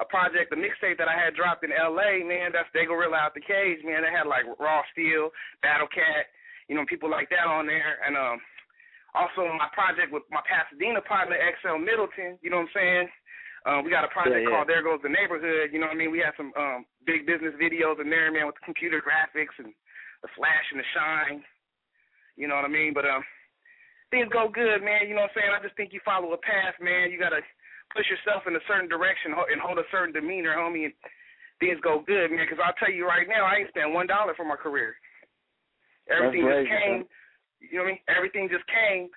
a 0.00 0.06
project, 0.06 0.54
a 0.54 0.56
mixtape 0.56 0.96
that 0.96 1.10
I 1.10 1.18
had 1.18 1.34
dropped 1.34 1.66
in 1.66 1.74
L.A. 1.74 2.22
Man, 2.22 2.54
that's 2.54 2.70
Day 2.72 2.86
Gorilla 2.86 3.18
out 3.18 3.34
the 3.34 3.42
cage. 3.42 3.82
Man, 3.84 4.06
they 4.06 4.14
had 4.14 4.30
like 4.30 4.46
Raw 4.58 4.82
Steel, 4.94 5.34
Battle 5.60 5.90
Cat, 5.90 6.30
you 6.70 6.78
know, 6.78 6.86
people 6.86 7.10
like 7.10 7.28
that 7.30 7.50
on 7.50 7.66
there. 7.66 7.98
And 8.06 8.16
um 8.16 8.38
also 9.14 9.46
my 9.58 9.68
project 9.74 10.12
with 10.12 10.22
my 10.30 10.40
Pasadena 10.48 11.02
partner 11.02 11.36
XL 11.36 11.78
Middleton. 11.78 12.38
You 12.42 12.50
know 12.50 12.64
what 12.64 12.70
I'm 12.74 12.78
saying? 12.78 13.06
Um, 13.68 13.84
we 13.84 13.92
got 13.92 14.08
a 14.08 14.08
project 14.08 14.32
Yeah, 14.32 14.48
yeah. 14.48 14.52
called 14.56 14.68
There 14.72 14.80
Goes 14.80 15.04
the 15.04 15.12
Neighborhood. 15.12 15.76
You 15.76 15.78
know 15.78 15.92
what 15.92 16.00
I 16.00 16.00
mean? 16.00 16.08
We 16.08 16.24
had 16.24 16.32
some 16.40 16.56
um 16.56 16.88
big 17.04 17.28
business 17.28 17.52
videos 17.60 18.00
in 18.00 18.08
there, 18.08 18.32
man, 18.32 18.48
with 18.48 18.56
the 18.56 18.64
computer 18.64 19.04
graphics 19.04 19.52
and 19.60 19.76
the 20.24 20.30
flash 20.32 20.66
and 20.72 20.80
the 20.80 20.88
shine. 20.96 21.44
You 22.40 22.48
know 22.48 22.56
what 22.56 22.64
I 22.64 22.72
mean? 22.72 22.96
But 22.96 23.04
um 23.04 23.20
things 24.08 24.32
go 24.32 24.48
good, 24.48 24.80
man. 24.80 25.04
You 25.04 25.12
know 25.12 25.28
what 25.28 25.36
I'm 25.36 25.44
saying? 25.44 25.52
I 25.52 25.60
just 25.60 25.76
think 25.76 25.92
you 25.92 26.00
follow 26.00 26.32
a 26.32 26.40
path, 26.40 26.80
man. 26.80 27.12
You 27.12 27.20
gotta 27.20 27.44
push 27.92 28.08
yourself 28.08 28.48
in 28.48 28.56
a 28.56 28.64
certain 28.64 28.88
direction 28.88 29.36
and 29.36 29.60
hold 29.60 29.76
a 29.76 29.88
certain 29.92 30.16
demeanor, 30.16 30.56
homie, 30.56 30.88
and 30.88 30.96
things 31.60 31.76
go 31.84 32.00
good, 32.00 32.32
man. 32.32 32.48
Because 32.48 32.64
I'll 32.64 32.76
tell 32.80 32.92
you 32.92 33.04
right 33.04 33.28
now, 33.28 33.44
I 33.44 33.60
ain't 33.60 33.68
spent 33.68 33.92
one 33.92 34.08
dollar 34.08 34.32
for 34.32 34.48
my 34.48 34.56
career. 34.56 34.96
Everything 36.08 36.48
That's 36.48 36.64
just 36.64 36.72
great, 36.72 37.04
came. 37.04 37.04
You 37.60 37.84
know 37.84 37.84
what 37.84 37.92
I 37.92 38.00
mean? 38.00 38.08
Everything 38.08 38.48
just 38.48 38.64
came 38.72 39.12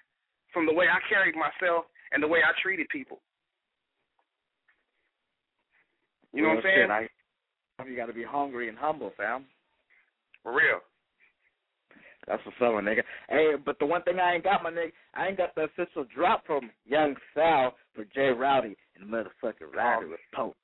from 0.51 0.67
the 0.67 0.75
way 0.75 0.91
I 0.91 0.99
carried 1.07 1.39
myself 1.39 1.87
and 2.11 2.19
the 2.19 2.27
way 2.27 2.43
I 2.43 2.51
treated 2.59 2.91
people. 2.91 3.23
You 6.33 6.43
know 6.43 6.49
what 6.49 6.57
I'm 6.57 6.63
saying? 6.63 6.91
I, 6.91 7.07
you 7.87 7.95
got 7.95 8.07
to 8.07 8.13
be 8.13 8.23
hungry 8.23 8.69
and 8.69 8.77
humble, 8.77 9.11
fam. 9.17 9.45
For 10.43 10.51
real. 10.51 10.79
That's 12.27 12.41
what's 12.45 12.57
up, 12.61 12.73
my 12.73 12.81
nigga. 12.81 13.01
Hey, 13.29 13.53
but 13.65 13.79
the 13.79 13.85
one 13.85 14.03
thing 14.03 14.19
I 14.19 14.35
ain't 14.35 14.43
got, 14.43 14.61
my 14.63 14.69
nigga, 14.69 14.93
I 15.15 15.27
ain't 15.27 15.37
got 15.37 15.55
the 15.55 15.65
official 15.65 16.05
drop 16.13 16.45
from 16.45 16.69
Young 16.85 17.15
Sal 17.33 17.73
for 17.95 18.05
Jay 18.13 18.29
Rowdy 18.29 18.77
and 18.99 19.09
motherfucking 19.09 19.73
oh. 19.73 19.77
Rowdy 19.77 20.07
with 20.07 20.19
Pope. 20.33 20.55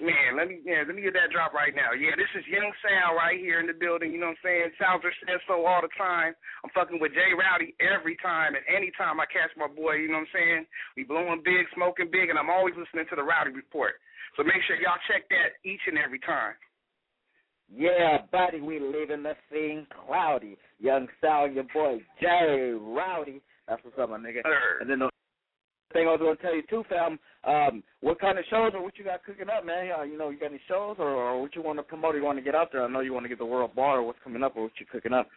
Man, 0.00 0.32
let 0.32 0.48
me 0.48 0.64
yeah, 0.64 0.80
let 0.88 0.96
me 0.96 1.04
get 1.04 1.12
that 1.12 1.28
drop 1.28 1.52
right 1.52 1.76
now. 1.76 1.92
Yeah, 1.92 2.16
this 2.16 2.30
is 2.32 2.48
Young 2.48 2.72
Sal 2.80 3.20
right 3.20 3.36
here 3.36 3.60
in 3.60 3.68
the 3.68 3.76
building. 3.76 4.16
You 4.16 4.16
know 4.16 4.32
what 4.32 4.40
I'm 4.40 4.72
saying? 4.72 4.72
Salzer 4.80 5.12
says 5.28 5.44
so 5.44 5.68
all 5.68 5.84
the 5.84 5.92
time. 5.92 6.32
I'm 6.64 6.72
fucking 6.72 6.96
with 7.04 7.12
Jay 7.12 7.36
Rowdy 7.36 7.76
every 7.84 8.16
time 8.24 8.56
and 8.56 8.64
any 8.64 8.88
time 8.96 9.20
I 9.20 9.28
catch 9.28 9.52
my 9.60 9.68
boy. 9.68 10.00
You 10.00 10.08
know 10.08 10.24
what 10.24 10.32
I'm 10.32 10.36
saying? 10.40 10.62
We 10.96 11.04
blowing 11.04 11.44
big, 11.44 11.68
smoking 11.76 12.08
big, 12.08 12.32
and 12.32 12.40
I'm 12.40 12.48
always 12.48 12.72
listening 12.80 13.12
to 13.12 13.16
the 13.18 13.26
Rowdy 13.28 13.52
Report. 13.52 14.00
So 14.36 14.44
make 14.44 14.62
sure 14.66 14.76
y'all 14.76 15.00
check 15.08 15.28
that 15.30 15.58
each 15.68 15.80
and 15.86 15.98
every 15.98 16.20
time. 16.20 16.54
Yeah, 17.72 18.18
buddy, 18.32 18.60
we 18.60 18.80
leaving 18.80 19.22
the 19.22 19.34
scene 19.50 19.86
cloudy. 20.06 20.56
Young 20.80 21.06
Sal 21.20 21.48
your 21.48 21.64
boy 21.72 22.00
Jay 22.20 22.72
Rowdy. 22.74 23.40
That's 23.68 23.82
what's 23.84 23.98
up, 23.98 24.10
my 24.10 24.18
nigga. 24.18 24.42
Sir. 24.42 24.78
And 24.80 24.90
then 24.90 24.98
the 24.98 25.10
thing 25.92 26.08
I 26.08 26.12
was 26.12 26.20
going 26.20 26.36
to 26.36 26.42
tell 26.42 26.54
you 26.54 26.62
too, 26.68 26.82
fam. 26.90 27.18
Um, 27.46 27.82
what 28.00 28.20
kind 28.20 28.38
of 28.38 28.44
shows 28.50 28.72
or 28.74 28.82
what 28.82 28.98
you 28.98 29.04
got 29.04 29.22
cooking 29.24 29.48
up, 29.48 29.64
man? 29.64 29.90
Uh, 29.96 30.02
you 30.02 30.18
know, 30.18 30.30
you 30.30 30.38
got 30.38 30.50
any 30.50 30.60
shows 30.66 30.96
or, 30.98 31.08
or 31.08 31.40
what 31.40 31.54
you 31.54 31.62
want 31.62 31.78
to 31.78 31.84
promote? 31.84 32.14
Or 32.14 32.18
you 32.18 32.24
want 32.24 32.38
to 32.38 32.44
get 32.44 32.54
out 32.54 32.70
there? 32.72 32.84
I 32.84 32.88
know 32.88 33.00
you 33.00 33.14
want 33.14 33.24
to 33.24 33.28
get 33.28 33.38
the 33.38 33.46
world 33.46 33.74
bar. 33.74 33.98
Or 33.98 34.02
what's 34.02 34.18
coming 34.24 34.42
up 34.42 34.56
or 34.56 34.64
what 34.64 34.72
you 34.78 34.86
cooking 34.90 35.12
up? 35.12 35.28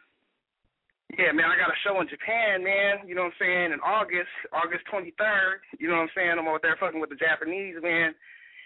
Yeah, 1.18 1.32
man, 1.32 1.46
I 1.46 1.62
got 1.62 1.70
a 1.70 1.78
show 1.86 2.02
in 2.02 2.10
Japan, 2.10 2.64
man. 2.64 3.06
You 3.06 3.14
know 3.14 3.30
what 3.30 3.38
I'm 3.38 3.46
saying? 3.46 3.70
In 3.70 3.80
August, 3.86 4.34
August 4.50 4.82
23rd. 4.90 5.62
You 5.78 5.88
know 5.88 6.02
what 6.02 6.10
I'm 6.10 6.16
saying? 6.18 6.34
I'm 6.34 6.48
over 6.48 6.58
there 6.62 6.78
fucking 6.80 7.00
with 7.00 7.14
the 7.14 7.22
Japanese, 7.22 7.78
man. 7.78 8.18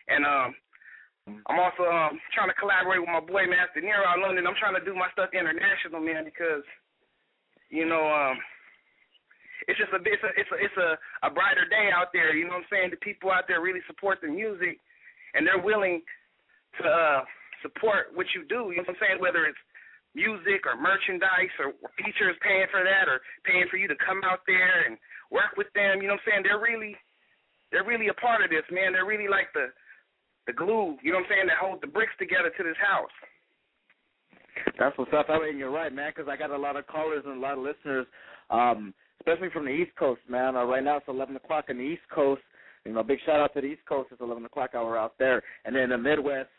And 0.08 0.24
um, 0.26 0.50
I'm 1.48 1.60
also 1.60 1.84
um 1.84 2.16
trying 2.32 2.48
to 2.48 2.58
collaborate 2.58 3.04
with 3.04 3.12
my 3.12 3.20
boy 3.20 3.48
Master 3.48 3.84
Nero 3.84 4.08
out 4.08 4.24
London. 4.24 4.48
I'm 4.48 4.60
trying 4.60 4.80
to 4.80 4.86
do 4.88 4.96
my 4.96 5.12
stuff 5.12 5.36
international, 5.36 6.00
man, 6.00 6.24
because 6.24 6.64
you 7.68 7.84
know 7.84 8.08
um 8.08 8.40
it's 9.68 9.76
just 9.76 9.92
a 9.92 10.00
it's 10.00 10.24
a 10.24 10.32
it's 10.40 10.52
a 10.52 10.58
it's 10.64 10.80
a, 10.80 10.90
a 11.28 11.30
brighter 11.30 11.68
day 11.68 11.92
out 11.92 12.16
there. 12.16 12.32
You 12.32 12.48
know 12.48 12.56
what 12.56 12.70
I'm 12.70 12.72
saying? 12.72 12.90
The 12.96 13.04
people 13.04 13.30
out 13.30 13.52
there 13.52 13.60
really 13.60 13.84
support 13.86 14.24
the 14.24 14.32
music, 14.32 14.80
and 15.36 15.44
they're 15.44 15.60
willing 15.60 16.00
to 16.80 16.88
uh, 16.88 17.22
support 17.60 18.16
what 18.16 18.32
you 18.32 18.48
do. 18.48 18.72
You 18.72 18.80
know 18.80 18.88
what 18.88 18.96
I'm 18.96 19.04
saying? 19.04 19.20
Whether 19.20 19.44
it's 19.52 19.60
music 20.16 20.64
or 20.64 20.80
merchandise 20.80 21.52
or 21.60 21.76
features 22.00 22.40
paying 22.40 22.72
for 22.72 22.82
that 22.82 23.12
or 23.12 23.20
paying 23.44 23.68
for 23.68 23.76
you 23.76 23.92
to 23.92 24.00
come 24.00 24.24
out 24.24 24.42
there 24.48 24.88
and 24.88 24.96
work 25.30 25.54
with 25.60 25.68
them. 25.76 26.00
You 26.00 26.08
know 26.08 26.16
what 26.16 26.26
I'm 26.32 26.32
saying? 26.32 26.44
They're 26.48 26.64
really 26.64 26.96
they're 27.76 27.84
really 27.84 28.08
a 28.08 28.16
part 28.16 28.40
of 28.40 28.50
this, 28.50 28.64
man. 28.72 28.96
They're 28.96 29.10
really 29.10 29.28
like 29.28 29.52
the 29.52 29.76
the 30.48 30.54
glue, 30.54 30.98
you 31.04 31.12
know 31.12 31.20
what 31.20 31.26
I'm 31.26 31.30
saying, 31.30 31.48
that 31.48 31.58
holds 31.62 31.82
the 31.82 31.88
bricks 31.88 32.14
together 32.18 32.50
to 32.50 32.64
this 32.64 32.80
house. 32.82 33.12
That's 34.80 34.98
what's 34.98 35.12
up. 35.14 35.28
I 35.30 35.40
mean, 35.40 35.58
you're 35.58 35.72
right, 35.72 35.94
man, 35.94 36.12
because 36.16 36.30
I 36.32 36.38
got 36.38 36.52
a 36.52 36.58
lot 36.58 36.76
of 36.76 36.88
callers 36.88 37.24
and 37.26 37.38
a 37.38 37.40
lot 37.40 37.58
of 37.58 37.64
listeners, 37.64 38.08
um, 38.50 38.94
especially 39.20 39.50
from 39.52 39.66
the 39.66 39.72
East 39.72 39.92
Coast, 39.98 40.22
man. 40.30 40.56
Uh, 40.56 40.64
right 40.64 40.84
now 40.84 40.98
it's 40.98 41.08
11 41.08 41.36
o'clock 41.36 41.66
in 41.70 41.78
the 41.78 41.84
East 41.84 42.02
Coast. 42.14 42.42
You 42.86 42.94
know, 42.94 43.04
big 43.04 43.20
shout 43.26 43.40
out 43.40 43.54
to 43.54 43.62
the 43.62 43.68
East 43.68 43.86
Coast. 43.88 44.10
It's 44.12 44.22
11 44.22 44.46
o'clock 44.46 44.72
hour 44.74 44.98
out 44.98 45.14
there. 45.20 45.44
And 45.66 45.76
then 45.76 45.90
the 45.90 45.98
Midwest, 45.98 46.50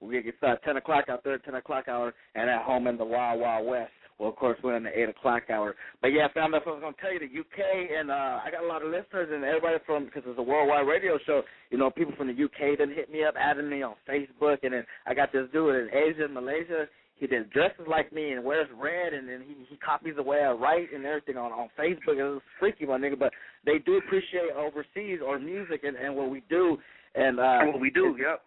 we 0.00 0.22
get 0.22 0.34
uh, 0.42 0.56
10 0.64 0.76
o'clock 0.76 1.06
out 1.08 1.24
there, 1.24 1.38
10 1.38 1.54
o'clock 1.54 1.88
hour, 1.88 2.14
and 2.34 2.50
at 2.50 2.62
home 2.62 2.86
in 2.86 2.98
the 2.98 3.04
Wild 3.04 3.40
Wild 3.40 3.66
West. 3.66 3.90
Well, 4.18 4.30
of 4.30 4.36
course, 4.36 4.58
we're 4.64 4.76
in 4.76 4.82
the 4.82 4.98
8 4.98 5.10
o'clock 5.10 5.44
hour. 5.48 5.76
But 6.02 6.08
yeah, 6.08 6.26
fam, 6.34 6.50
that's 6.50 6.66
what 6.66 6.72
I 6.72 6.74
was 6.74 6.82
going 6.82 6.94
to 6.94 7.00
tell 7.00 7.12
you. 7.12 7.20
The 7.20 7.40
UK, 7.40 7.98
and 7.98 8.10
uh, 8.10 8.40
I 8.44 8.50
got 8.50 8.64
a 8.64 8.66
lot 8.66 8.82
of 8.82 8.90
listeners, 8.90 9.30
and 9.32 9.44
everybody 9.44 9.78
from, 9.86 10.06
because 10.06 10.22
it's 10.26 10.38
a 10.38 10.42
worldwide 10.42 10.88
radio 10.88 11.18
show, 11.24 11.42
you 11.70 11.78
know, 11.78 11.88
people 11.90 12.14
from 12.16 12.26
the 12.26 12.44
UK 12.44 12.78
then 12.78 12.90
hit 12.90 13.12
me 13.12 13.24
up, 13.24 13.34
added 13.38 13.64
me 13.64 13.82
on 13.82 13.94
Facebook, 14.08 14.58
and 14.64 14.72
then 14.74 14.84
I 15.06 15.14
got 15.14 15.32
this 15.32 15.46
dude 15.52 15.74
in 15.74 15.88
Asia, 15.94 16.26
Malaysia. 16.28 16.86
He 17.14 17.26
then 17.26 17.46
dresses 17.52 17.86
like 17.88 18.12
me 18.12 18.32
and 18.32 18.44
wears 18.44 18.68
red, 18.80 19.12
and 19.12 19.28
then 19.28 19.42
he 19.46 19.54
he 19.68 19.76
copies 19.76 20.14
the 20.14 20.22
way 20.22 20.38
I 20.38 20.52
write 20.52 20.92
and 20.94 21.04
everything 21.04 21.36
on 21.36 21.50
on 21.50 21.68
Facebook. 21.76 22.16
It 22.16 22.22
was 22.22 22.40
freaky, 22.60 22.86
my 22.86 22.96
nigga. 22.96 23.18
But 23.18 23.32
they 23.66 23.78
do 23.84 23.96
appreciate 23.96 24.52
overseas 24.56 25.18
our 25.26 25.36
music 25.40 25.82
and 25.82 25.96
and 25.96 26.14
what 26.14 26.30
we 26.30 26.44
do, 26.48 26.78
and 27.16 27.40
uh, 27.40 27.58
and 27.60 27.72
what 27.72 27.80
we 27.80 27.90
do. 27.90 28.16
Yep. 28.20 28.42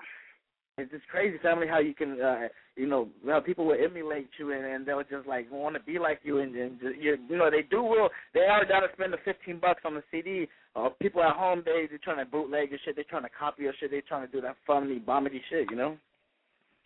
It's 0.81 0.91
just 0.91 1.07
crazy, 1.07 1.37
family, 1.41 1.67
how 1.67 1.79
you 1.79 1.93
can, 1.93 2.19
uh, 2.21 2.47
you 2.75 2.87
know, 2.87 3.09
how 3.25 3.39
people 3.39 3.65
will 3.65 3.77
emulate 3.81 4.29
you 4.39 4.51
and, 4.51 4.65
and 4.65 4.85
they'll 4.85 5.03
just 5.03 5.27
like 5.27 5.51
want 5.51 5.75
to 5.75 5.81
be 5.81 5.99
like 5.99 6.19
you 6.23 6.39
and, 6.39 6.55
and 6.55 6.79
just, 6.79 6.95
you, 6.99 7.17
you 7.29 7.37
know, 7.37 7.49
they 7.49 7.63
do 7.69 7.83
will. 7.83 8.09
They 8.33 8.41
are 8.41 8.65
down 8.65 8.81
to 8.81 8.87
spend 8.93 9.13
the 9.13 9.17
fifteen 9.23 9.59
bucks 9.59 9.83
on 9.85 9.95
the 9.95 10.03
CD. 10.11 10.47
Uh, 10.75 10.89
people 11.01 11.21
at 11.23 11.35
home, 11.35 11.63
they 11.65 11.85
they're 11.89 11.99
trying 12.03 12.23
to 12.23 12.29
bootleg 12.29 12.71
your 12.71 12.79
shit. 12.83 12.95
They're 12.95 13.09
trying 13.09 13.23
to 13.23 13.33
copy 13.37 13.63
your 13.63 13.73
shit. 13.79 13.91
They're 13.91 14.01
trying 14.07 14.25
to 14.25 14.31
do 14.31 14.41
that 14.41 14.55
funny, 14.65 14.99
bombity 14.99 15.41
shit, 15.49 15.67
you 15.69 15.77
know. 15.77 15.97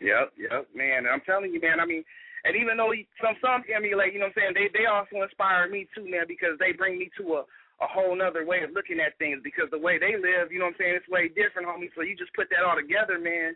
Yep, 0.02 0.34
yep, 0.36 0.68
man. 0.76 1.06
I'm 1.08 1.22
telling 1.22 1.54
you, 1.54 1.62
man. 1.62 1.80
I 1.80 1.86
mean, 1.86 2.04
and 2.44 2.56
even 2.56 2.78
though 2.78 2.92
some 3.22 3.36
some 3.42 3.64
emulate, 3.74 4.14
you 4.14 4.20
know 4.20 4.28
what 4.28 4.38
I'm 4.44 4.54
saying, 4.54 4.58
they 4.58 4.68
they 4.74 4.86
also 4.86 5.24
inspire 5.24 5.70
me 5.70 5.88
too, 5.96 6.10
man, 6.10 6.28
because 6.28 6.60
they 6.60 6.74
bring 6.74 7.00
me 7.00 7.10
to 7.22 7.42
a 7.42 7.46
a 7.84 7.88
whole 7.88 8.16
nother 8.16 8.46
way 8.46 8.64
of 8.64 8.72
looking 8.72 9.00
at 9.04 9.18
things. 9.20 9.42
Because 9.44 9.68
the 9.72 9.80
way 9.80 10.00
they 10.00 10.16
live, 10.16 10.52
you 10.52 10.60
know 10.60 10.72
what 10.72 10.80
I'm 10.80 10.82
saying, 10.82 10.96
it's 10.96 11.12
way 11.12 11.28
different, 11.28 11.68
homie. 11.68 11.92
So 11.96 12.02
you 12.04 12.16
just 12.16 12.34
put 12.34 12.48
that 12.52 12.64
all 12.64 12.76
together, 12.76 13.20
man. 13.20 13.56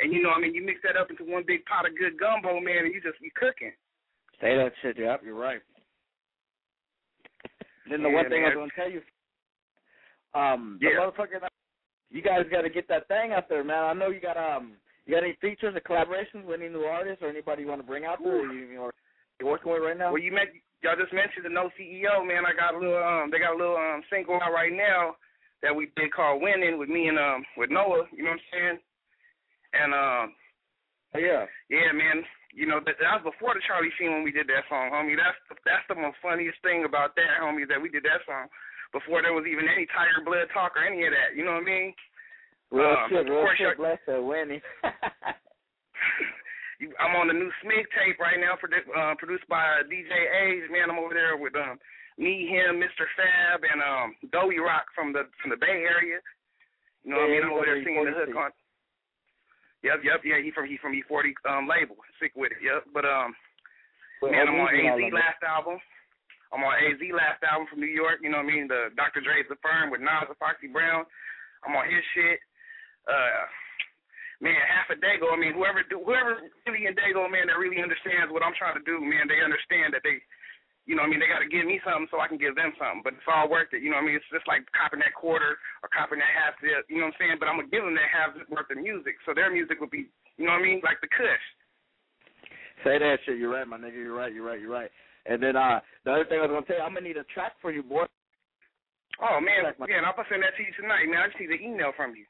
And 0.00 0.12
you 0.12 0.22
know, 0.22 0.30
I 0.30 0.40
mean, 0.40 0.54
you 0.54 0.64
mix 0.64 0.80
that 0.82 0.96
up 0.96 1.10
into 1.10 1.24
one 1.24 1.44
big 1.46 1.64
pot 1.66 1.86
of 1.86 1.96
good 1.96 2.18
gumbo, 2.18 2.58
man, 2.60 2.88
and 2.88 2.94
you 2.94 3.00
just 3.00 3.20
you 3.20 3.30
cooking. 3.36 3.72
Say 4.40 4.56
that 4.56 4.72
shit, 4.80 4.96
yep, 4.98 5.20
you're 5.22 5.36
right. 5.36 5.60
Then 7.88 8.02
the 8.02 8.08
Yeah, 8.08 8.14
one 8.16 8.30
thing 8.30 8.44
I 8.44 8.48
was 8.48 8.54
gonna 8.54 8.72
tell 8.74 8.90
you, 8.90 9.02
um, 10.32 10.78
the 10.80 10.88
Yeah. 10.88 11.00
motherfucker, 11.00 11.48
you 12.10 12.22
guys 12.22 12.48
got 12.48 12.62
to 12.62 12.70
get 12.70 12.88
that 12.88 13.08
thing 13.08 13.32
out 13.32 13.48
there, 13.48 13.62
man. 13.62 13.84
I 13.84 13.92
know 13.92 14.08
you 14.08 14.20
got 14.20 14.36
um, 14.36 14.76
you 15.04 15.14
got 15.14 15.24
any 15.24 15.34
features 15.34 15.74
or 15.76 15.80
collaborations 15.80 16.44
with 16.44 16.60
any 16.60 16.70
new 16.70 16.84
artists 16.84 17.22
or 17.22 17.28
anybody 17.28 17.62
you 17.62 17.68
want 17.68 17.80
to 17.80 17.86
bring 17.86 18.04
out 18.04 18.22
there? 18.22 18.40
Or 18.40 18.46
you, 18.46 18.74
know, 18.74 18.90
you 19.38 19.46
working 19.46 19.72
with 19.72 19.82
right 19.82 19.96
now? 19.96 20.12
Well, 20.12 20.22
you 20.22 20.32
met 20.32 20.48
y'all 20.82 20.96
just 20.96 21.12
mentioned 21.12 21.44
the 21.44 21.50
No 21.50 21.70
CEO, 21.78 22.26
man. 22.26 22.46
I 22.46 22.52
got 22.54 22.74
a 22.74 22.78
little 22.78 23.02
um, 23.02 23.30
they 23.30 23.38
got 23.38 23.54
a 23.54 23.58
little 23.58 23.76
um 23.76 24.02
single 24.08 24.40
out 24.40 24.52
right 24.52 24.72
now 24.72 25.16
that 25.62 25.74
we 25.74 25.90
did 25.96 26.12
called 26.12 26.40
Winning 26.42 26.78
with 26.78 26.88
me 26.88 27.08
and 27.08 27.18
um 27.18 27.44
with 27.56 27.70
Noah. 27.70 28.06
You 28.16 28.24
know 28.24 28.30
what 28.30 28.40
I'm 28.40 28.50
saying? 28.52 28.78
And 29.74 29.94
Oh, 29.94 31.18
yeah. 31.18 31.46
Yeah, 31.68 31.90
man. 31.92 32.22
You 32.54 32.66
know 32.66 32.78
that, 32.82 32.98
that 32.98 33.22
was 33.22 33.30
before 33.34 33.54
the 33.54 33.62
Charlie 33.66 33.90
Sheen 33.98 34.10
when 34.10 34.22
we 34.26 34.34
did 34.34 34.46
that 34.50 34.66
song, 34.66 34.90
homie. 34.90 35.14
That's 35.14 35.38
the, 35.50 35.54
that's 35.62 35.86
the 35.86 35.94
most 35.98 36.18
funniest 36.22 36.58
thing 36.66 36.82
about 36.86 37.14
that, 37.14 37.38
homie, 37.42 37.66
that 37.70 37.78
we 37.78 37.86
did 37.90 38.02
that 38.06 38.22
song 38.26 38.50
before 38.90 39.22
there 39.22 39.30
was 39.34 39.46
even 39.46 39.70
any 39.70 39.86
Tiger 39.90 40.18
Blood 40.26 40.50
talk 40.50 40.74
or 40.74 40.82
any 40.82 41.06
of 41.06 41.14
that. 41.14 41.38
You 41.38 41.46
know 41.46 41.54
what 41.58 41.66
I 41.66 41.70
mean? 41.70 41.94
Real 42.74 42.90
Um, 42.90 43.06
shit, 43.10 43.22
of 43.22 43.30
real 43.30 43.42
course, 43.46 43.58
shit. 43.58 43.78
Bless 43.78 44.02
her, 44.06 44.18
Winnie. 44.22 44.62
You- 46.80 46.96
I'm 46.98 47.12
on 47.16 47.28
the 47.28 47.36
new 47.36 47.52
Smig 47.60 47.84
tape 47.92 48.16
right 48.18 48.40
now, 48.40 48.56
produ- 48.56 48.88
uh, 48.96 49.14
produced 49.20 49.44
by 49.52 49.84
DJ 49.84 50.08
Age. 50.08 50.64
Man, 50.72 50.88
I'm 50.88 50.98
over 50.98 51.12
there 51.12 51.36
with 51.36 51.52
um 51.54 51.76
me, 52.16 52.48
him, 52.48 52.80
Mr. 52.80 53.04
Fab, 53.20 53.60
and 53.68 53.82
um 53.84 54.16
Doey 54.32 54.56
Rock 54.58 54.86
from 54.94 55.12
the 55.12 55.28
from 55.42 55.50
the 55.52 55.60
Bay 55.60 55.84
Area. 55.84 56.18
You 57.04 57.12
know 57.12 57.20
what 57.20 57.28
I 57.28 57.32
mean? 57.36 57.42
I'm 57.44 57.52
over 57.52 57.66
there 57.68 57.84
singing 57.84 58.04
the 58.04 58.16
E40. 58.16 58.26
hook 58.32 58.36
on. 58.36 58.50
Yep, 59.82 60.04
yep, 60.04 60.20
yeah. 60.24 60.38
He 60.42 60.50
from 60.52 60.68
he 60.68 60.76
from 60.76 60.92
E40 60.92 61.32
um 61.48 61.64
label. 61.68 61.96
Sick 62.20 62.32
with 62.36 62.52
it. 62.52 62.60
Yep, 62.60 62.92
but 62.92 63.04
um. 63.04 63.32
With 64.20 64.36
Man, 64.36 64.52
I'm 64.52 64.60
on 64.60 64.68
Obi 64.68 64.84
and 64.84 64.92
all 64.92 65.00
AZ 65.00 65.16
last 65.16 65.40
album. 65.40 65.80
I'm 66.52 66.60
on 66.60 66.76
AZ 66.76 67.00
last 67.16 67.40
album 67.40 67.64
from 67.72 67.80
New 67.80 67.88
York. 67.88 68.20
You 68.20 68.28
know 68.28 68.44
what 68.44 68.52
I 68.52 68.52
mean? 68.52 68.68
The 68.68 68.92
Dr. 68.92 69.24
Dre's 69.24 69.48
the 69.48 69.56
firm 69.64 69.88
with 69.88 70.04
Nas 70.04 70.28
and 70.28 70.36
Foxy 70.36 70.68
Brown. 70.68 71.08
I'm 71.64 71.72
on 71.72 71.88
his 71.88 72.04
shit. 72.12 72.36
Uh, 73.08 73.44
man, 74.44 74.60
half 74.68 74.92
a 74.92 74.96
Dago. 75.00 75.32
I 75.32 75.40
mean, 75.40 75.56
whoever 75.56 75.80
do, 75.88 76.04
whoever 76.04 76.40
really 76.68 76.84
in 76.84 76.96
Dago, 76.96 77.28
man, 77.32 77.48
that 77.48 77.60
really 77.60 77.80
understands 77.80 78.28
what 78.28 78.44
I'm 78.44 78.56
trying 78.56 78.76
to 78.76 78.84
do, 78.84 79.00
man, 79.00 79.28
they 79.28 79.40
understand 79.40 79.96
that 79.96 80.04
they, 80.04 80.20
you 80.90 80.98
know, 80.98 81.06
what 81.06 81.14
I 81.14 81.14
mean, 81.14 81.22
they 81.22 81.30
got 81.30 81.38
to 81.38 81.46
give 81.46 81.70
me 81.70 81.78
something 81.86 82.10
so 82.10 82.18
I 82.18 82.26
can 82.26 82.34
give 82.34 82.58
them 82.58 82.74
something. 82.74 83.06
But 83.06 83.14
it's 83.14 83.30
all 83.30 83.46
worth 83.46 83.70
it. 83.70 83.78
You 83.78 83.94
know 83.94 84.02
what 84.02 84.10
I 84.10 84.10
mean? 84.10 84.18
It's 84.18 84.34
just 84.34 84.50
like 84.50 84.66
copping 84.74 84.98
that 85.06 85.14
quarter 85.14 85.54
or 85.54 85.88
copping 85.94 86.18
that 86.18 86.34
half 86.34 86.58
zip. 86.58 86.82
You 86.90 86.98
know 86.98 87.06
what 87.06 87.14
I'm 87.14 87.22
saying? 87.22 87.38
But 87.38 87.46
I'm 87.46 87.62
gonna 87.62 87.70
give 87.70 87.86
them 87.86 87.94
that 87.94 88.10
half 88.10 88.34
zip 88.34 88.50
worth 88.50 88.66
of 88.74 88.82
music, 88.82 89.22
so 89.22 89.30
their 89.30 89.54
music 89.54 89.78
will 89.78 89.86
be, 89.86 90.10
you 90.34 90.50
know 90.50 90.58
what 90.58 90.66
I 90.66 90.66
mean, 90.66 90.82
like 90.82 90.98
the 90.98 91.06
Kush. 91.14 91.46
Say 92.82 92.98
that 92.98 93.22
shit. 93.22 93.38
You're 93.38 93.54
right, 93.54 93.70
my 93.70 93.78
nigga. 93.78 94.02
You're 94.02 94.18
right. 94.18 94.34
You're 94.34 94.42
right. 94.42 94.58
You're 94.58 94.74
right. 94.74 94.90
And 95.30 95.38
then 95.38 95.54
uh, 95.54 95.78
the 96.02 96.10
other 96.10 96.26
thing 96.26 96.42
I 96.42 96.50
was 96.50 96.58
gonna 96.58 96.66
tell 96.66 96.82
you, 96.82 96.86
I'm 96.86 96.98
gonna 96.98 97.06
need 97.06 97.22
a 97.22 97.28
track 97.30 97.54
for 97.62 97.70
you, 97.70 97.86
boy. 97.86 98.10
Oh 99.22 99.38
man, 99.38 99.70
yeah, 99.86 100.02
and 100.02 100.06
I'm 100.10 100.18
gonna 100.18 100.26
send 100.26 100.42
that 100.42 100.58
to 100.58 100.62
you 100.66 100.74
tonight, 100.74 101.06
man. 101.06 101.22
I 101.22 101.30
just 101.30 101.38
need 101.38 101.54
an 101.54 101.62
email 101.62 101.94
from 101.94 102.18
you. 102.18 102.26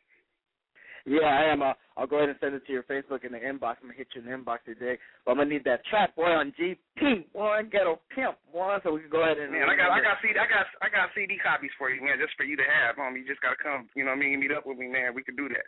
Yeah, 1.10 1.26
I 1.26 1.50
am. 1.50 1.58
Uh, 1.58 1.74
I'll 1.98 2.06
go 2.06 2.22
ahead 2.22 2.30
and 2.30 2.38
send 2.38 2.54
it 2.54 2.62
to 2.70 2.72
your 2.72 2.86
Facebook 2.86 3.26
in 3.26 3.34
the 3.34 3.42
inbox. 3.42 3.82
I'm 3.82 3.90
gonna 3.90 3.98
hit 3.98 4.14
you 4.14 4.22
in 4.22 4.30
the 4.30 4.34
inbox 4.38 4.62
today. 4.62 4.94
But 5.26 5.34
I'm 5.34 5.42
gonna 5.42 5.50
need 5.50 5.66
that 5.66 5.82
track, 5.90 6.14
boy, 6.14 6.30
on 6.30 6.54
GP 6.54 7.26
one 7.34 7.66
ghetto 7.66 7.98
pimp 8.14 8.38
one, 8.54 8.78
so 8.86 8.94
we 8.94 9.02
can 9.02 9.10
go 9.10 9.26
ahead 9.26 9.42
and. 9.42 9.50
Man, 9.50 9.66
I 9.66 9.74
got 9.74 9.90
I 9.90 9.98
got 9.98 10.22
CD 10.22 10.38
I 10.38 10.46
got 10.46 10.70
I 10.78 10.86
got 10.86 11.10
CD 11.18 11.34
copies 11.42 11.74
for 11.74 11.90
you, 11.90 11.98
man, 11.98 12.22
just 12.22 12.38
for 12.38 12.46
you 12.46 12.54
to 12.54 12.62
have, 12.62 12.94
homie. 12.94 13.26
You 13.26 13.26
just 13.26 13.42
gotta 13.42 13.58
come, 13.58 13.90
you 13.98 14.06
know 14.06 14.14
what 14.14 14.22
I 14.22 14.30
mean, 14.30 14.38
meet 14.38 14.54
up 14.54 14.62
with 14.62 14.78
me, 14.78 14.86
man. 14.86 15.10
We 15.10 15.26
can 15.26 15.34
do 15.34 15.50
that. 15.50 15.66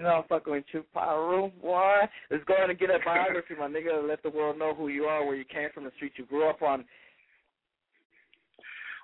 You 0.00 0.02
know, 0.04 0.24
I'm 0.24 0.28
fucking 0.32 0.48
with 0.48 0.64
you, 0.72 0.80
Pyro. 0.96 1.52
Boy, 1.60 2.08
let's 2.32 2.44
go 2.48 2.56
ahead 2.56 2.72
and 2.72 2.80
get 2.80 2.88
a 2.88 2.96
biography, 3.04 3.52
my 3.52 3.68
nigga. 3.68 4.00
Let 4.00 4.24
the 4.24 4.32
world 4.32 4.56
know 4.56 4.72
who 4.72 4.88
you 4.88 5.04
are, 5.04 5.28
where 5.28 5.36
you 5.36 5.44
came 5.44 5.68
from, 5.76 5.84
the 5.84 5.92
street 6.00 6.16
you 6.16 6.24
grew 6.24 6.48
up 6.48 6.64
on. 6.64 6.88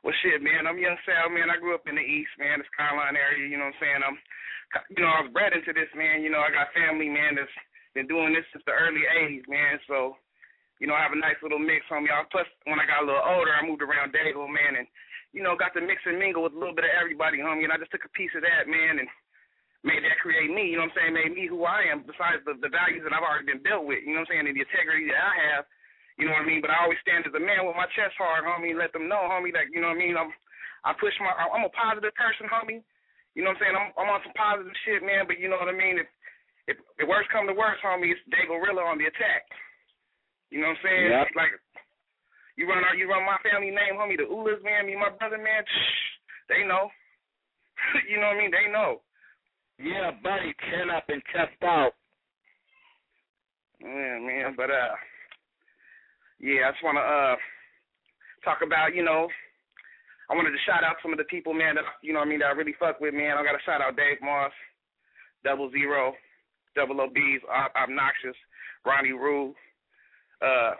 Well, 0.04 0.16
shit, 0.24 0.40
man. 0.40 0.64
I'm 0.64 0.80
young 0.80 0.96
Sal, 1.04 1.28
man. 1.30 1.52
I 1.52 1.60
grew 1.60 1.76
up 1.76 1.84
in 1.84 2.00
the 2.00 2.02
East, 2.02 2.32
man, 2.40 2.58
the 2.58 2.68
Skyline 2.72 3.14
area. 3.14 3.44
You 3.44 3.60
know 3.60 3.70
what 3.70 3.78
I'm 3.78 3.84
saying? 3.84 4.02
I'm, 4.02 4.16
you 4.92 5.02
know, 5.04 5.12
I 5.12 5.20
was 5.26 5.32
bred 5.34 5.52
into 5.52 5.72
this, 5.72 5.90
man. 5.96 6.22
You 6.24 6.30
know, 6.32 6.40
I 6.40 6.50
got 6.52 6.72
family, 6.72 7.08
man, 7.08 7.36
that's 7.36 7.52
been 7.94 8.08
doing 8.08 8.32
this 8.32 8.46
since 8.52 8.64
the 8.64 8.72
early 8.76 9.04
'80s, 9.04 9.44
man. 9.48 9.76
So, 9.88 10.16
you 10.80 10.88
know, 10.88 10.96
I 10.96 11.04
have 11.04 11.12
a 11.16 11.20
nice 11.20 11.36
little 11.42 11.60
mix, 11.60 11.84
homie. 11.92 12.10
I- 12.12 12.24
Plus, 12.32 12.48
when 12.64 12.80
I 12.80 12.86
got 12.88 13.04
a 13.04 13.06
little 13.06 13.22
older, 13.24 13.52
I 13.52 13.66
moved 13.66 13.82
around 13.82 14.12
Dago, 14.16 14.48
man, 14.48 14.76
and 14.80 14.88
you 15.32 15.40
know, 15.42 15.56
got 15.56 15.72
to 15.72 15.80
mix 15.80 16.04
and 16.04 16.20
mingle 16.20 16.44
with 16.44 16.52
a 16.52 16.60
little 16.60 16.76
bit 16.76 16.84
of 16.84 16.92
everybody, 16.92 17.40
homie. 17.40 17.64
And 17.64 17.72
I 17.72 17.80
just 17.80 17.90
took 17.92 18.04
a 18.04 18.12
piece 18.16 18.32
of 18.36 18.44
that, 18.44 18.68
man, 18.68 19.00
and 19.00 19.08
made 19.84 20.04
that 20.04 20.20
create 20.20 20.50
me. 20.52 20.70
You 20.72 20.76
know 20.78 20.88
what 20.88 20.96
I'm 21.00 21.12
saying? 21.12 21.14
Made 21.16 21.34
me 21.36 21.46
who 21.48 21.64
I 21.64 21.88
am. 21.90 22.04
Besides 22.06 22.44
the 22.46 22.54
the 22.60 22.72
values 22.72 23.02
that 23.04 23.12
I've 23.12 23.24
already 23.24 23.48
been 23.48 23.62
built 23.64 23.84
with. 23.88 24.04
You 24.04 24.14
know 24.16 24.24
what 24.24 24.32
I'm 24.32 24.44
saying? 24.44 24.46
And 24.48 24.56
the 24.56 24.64
integrity 24.64 25.08
that 25.12 25.20
I 25.20 25.34
have. 25.52 25.64
You 26.20 26.28
know 26.28 26.36
what 26.36 26.44
I 26.44 26.50
mean? 26.50 26.60
But 26.60 26.70
I 26.70 26.84
always 26.84 27.00
stand 27.00 27.24
as 27.24 27.32
a 27.32 27.40
man 27.40 27.64
with 27.64 27.74
my 27.74 27.88
chest 27.96 28.14
hard, 28.20 28.44
homie. 28.44 28.76
Let 28.76 28.92
them 28.92 29.08
know, 29.08 29.24
homie, 29.32 29.50
that 29.56 29.72
you 29.72 29.80
know 29.80 29.88
what 29.88 30.00
I 30.00 30.04
mean. 30.04 30.16
I'm 30.16 30.30
I 30.84 30.92
push 30.98 31.14
my. 31.22 31.30
I'm 31.32 31.64
a 31.64 31.72
positive 31.72 32.12
person, 32.14 32.46
homie. 32.52 32.82
You 33.34 33.42
know 33.42 33.56
what 33.56 33.60
I'm 33.60 33.62
saying? 33.64 33.76
I'm 33.76 33.88
I'm 33.96 34.12
on 34.12 34.20
some 34.24 34.36
positive 34.36 34.76
shit, 34.84 35.00
man. 35.00 35.24
But 35.24 35.40
you 35.40 35.48
know 35.48 35.56
what 35.56 35.72
I 35.72 35.76
mean? 35.76 35.96
If 35.96 36.08
if, 36.68 36.76
if 37.00 37.08
worst 37.08 37.32
come 37.32 37.48
to 37.48 37.56
worst, 37.56 37.82
homie, 37.82 38.12
it's 38.12 38.22
Day 38.30 38.46
Gorilla 38.46 38.86
on 38.86 39.00
the 39.00 39.08
attack. 39.10 39.48
You 40.52 40.60
know 40.60 40.70
what 40.70 40.78
I'm 40.78 40.84
saying? 40.84 41.08
Yep. 41.10 41.28
Like 41.34 41.52
you 42.60 42.68
run 42.68 42.84
out, 42.84 43.00
you 43.00 43.08
run 43.08 43.24
my 43.24 43.40
family 43.40 43.72
name, 43.72 43.96
homie. 43.96 44.20
The 44.20 44.28
Ulas, 44.28 44.60
man. 44.60 44.86
Me, 44.86 44.94
my 44.94 45.10
brother, 45.16 45.40
man. 45.40 45.64
They 46.52 46.62
know. 46.68 46.92
you 48.10 48.20
know 48.20 48.28
what 48.30 48.36
I 48.36 48.40
mean? 48.40 48.52
They 48.52 48.68
know. 48.68 49.00
Yeah, 49.80 50.12
buddy, 50.22 50.54
chin 50.68 50.92
up 50.92 51.08
and 51.08 51.22
chest 51.32 51.56
out. 51.64 51.96
Yeah, 53.80 54.20
man. 54.20 54.54
But 54.54 54.70
uh, 54.70 54.94
yeah, 56.38 56.68
I 56.68 56.70
just 56.70 56.84
wanna 56.84 57.00
uh 57.00 57.36
talk 58.44 58.58
about, 58.64 58.94
you 58.94 59.02
know, 59.02 59.28
I 60.32 60.34
wanted 60.34 60.56
to 60.56 60.64
shout 60.64 60.80
out 60.80 60.96
some 61.04 61.12
of 61.12 61.20
the 61.20 61.28
people, 61.28 61.52
man, 61.52 61.76
that 61.76 61.84
you 62.00 62.16
know 62.16 62.24
what 62.24 62.26
I 62.26 62.32
mean, 62.32 62.40
that 62.40 62.48
I 62.48 62.56
really 62.56 62.72
fuck 62.80 63.04
with, 63.04 63.12
man. 63.12 63.36
I 63.36 63.44
gotta 63.44 63.60
shout 63.68 63.84
out 63.84 64.00
Dave 64.00 64.16
Moss, 64.24 64.48
Double 65.44 65.68
Zero, 65.68 66.16
Double 66.72 67.04
OBs, 67.04 67.44
Ob- 67.52 67.76
Obnoxious, 67.76 68.38
Ronnie 68.88 69.12
Rue. 69.12 69.52
Uh 70.40 70.72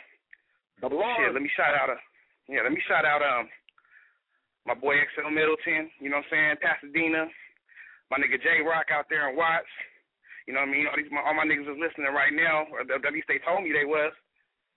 Double 0.80 1.04
shit, 1.20 1.36
let 1.36 1.44
me 1.44 1.52
shout 1.52 1.76
out 1.76 1.92
a 1.92 2.00
yeah, 2.48 2.64
let 2.64 2.72
me 2.72 2.80
shout 2.88 3.04
out 3.04 3.20
um 3.20 3.44
my 4.64 4.72
boy 4.72 4.96
XL 5.12 5.28
Middleton, 5.28 5.92
you 6.00 6.08
know 6.08 6.24
what 6.24 6.32
I'm 6.32 6.56
saying, 6.56 6.64
Pasadena, 6.64 7.28
my 8.08 8.16
nigga 8.16 8.40
J 8.40 8.64
Rock 8.64 8.88
out 8.88 9.04
there 9.12 9.28
in 9.28 9.36
Watts. 9.36 9.68
You 10.48 10.56
know 10.56 10.64
what 10.64 10.72
I 10.72 10.74
mean? 10.74 10.88
All 10.88 10.96
these 10.96 11.12
my, 11.12 11.20
all 11.20 11.36
my 11.36 11.44
niggas 11.44 11.68
is 11.68 11.76
listening 11.76 12.08
right 12.16 12.32
now, 12.32 12.72
or 12.72 12.88
at 12.88 13.12
least 13.12 13.28
they 13.28 13.38
told 13.44 13.68
me 13.68 13.76
they 13.76 13.84
was. 13.84 14.16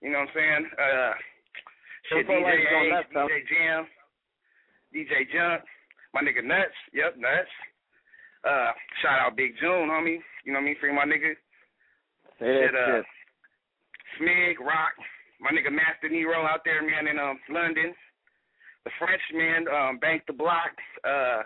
You 0.04 0.12
know 0.12 0.20
what 0.20 0.36
I'm 0.36 0.36
saying? 0.36 0.64
Uh 0.76 1.14
shit, 2.12 2.28
DJ 2.28 2.44
A, 2.44 3.08
DJ 3.08 3.40
Jam, 3.48 3.88
DJ 4.96 5.28
Junk, 5.28 5.68
my 6.16 6.24
nigga 6.24 6.40
Nuts, 6.40 6.72
yep, 6.96 7.20
Nuts. 7.20 7.52
Uh 8.48 8.72
shout 9.04 9.20
out 9.20 9.36
Big 9.36 9.52
June, 9.60 9.92
homie. 9.92 10.24
You 10.48 10.56
know 10.56 10.64
what 10.64 10.64
I 10.64 10.72
mean? 10.72 10.80
Free 10.80 10.96
my 10.96 11.04
nigga. 11.04 11.36
That 12.40 12.48
Shit, 12.48 12.72
uh, 12.72 13.04
shit. 13.04 13.06
Smig, 14.16 14.56
Rock, 14.64 14.96
my 15.44 15.52
nigga 15.52 15.68
Master 15.68 16.08
Nero 16.08 16.48
out 16.48 16.64
there, 16.64 16.80
man, 16.80 17.12
in 17.12 17.20
um 17.20 17.36
London. 17.52 17.92
The 18.86 18.92
Frenchman, 19.02 19.66
um, 19.68 19.98
Bank 19.98 20.24
the 20.28 20.34
Block. 20.38 20.72
Uh, 21.04 21.42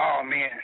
oh 0.00 0.24
man, 0.24 0.56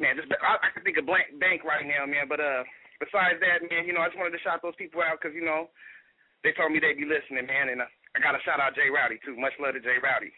man, 0.00 0.16
just 0.16 0.30
I, 0.40 0.56
I 0.62 0.68
can 0.72 0.86
think 0.86 0.96
of 0.96 1.04
blank 1.04 1.36
bank 1.42 1.66
right 1.66 1.84
now, 1.84 2.06
man. 2.06 2.30
But 2.30 2.40
uh, 2.40 2.62
besides 3.02 3.42
that, 3.42 3.66
man, 3.66 3.84
you 3.84 3.92
know, 3.92 4.00
I 4.00 4.08
just 4.08 4.16
wanted 4.16 4.38
to 4.38 4.44
shout 4.46 4.62
those 4.62 4.78
people 4.78 5.02
out 5.02 5.18
because 5.20 5.34
you 5.34 5.44
know 5.44 5.68
they 6.46 6.54
told 6.54 6.70
me 6.70 6.78
they'd 6.78 6.96
be 6.96 7.04
listening, 7.04 7.44
man, 7.44 7.68
and 7.74 7.82
uh, 7.82 7.90
I 8.14 8.20
got 8.20 8.32
to 8.32 8.42
shout 8.44 8.60
out 8.60 8.74
Jay 8.74 8.90
Rowdy 8.92 9.18
too. 9.24 9.36
Much 9.36 9.52
love 9.60 9.74
to 9.74 9.80
Jay 9.80 9.96
Rowdy. 10.02 10.32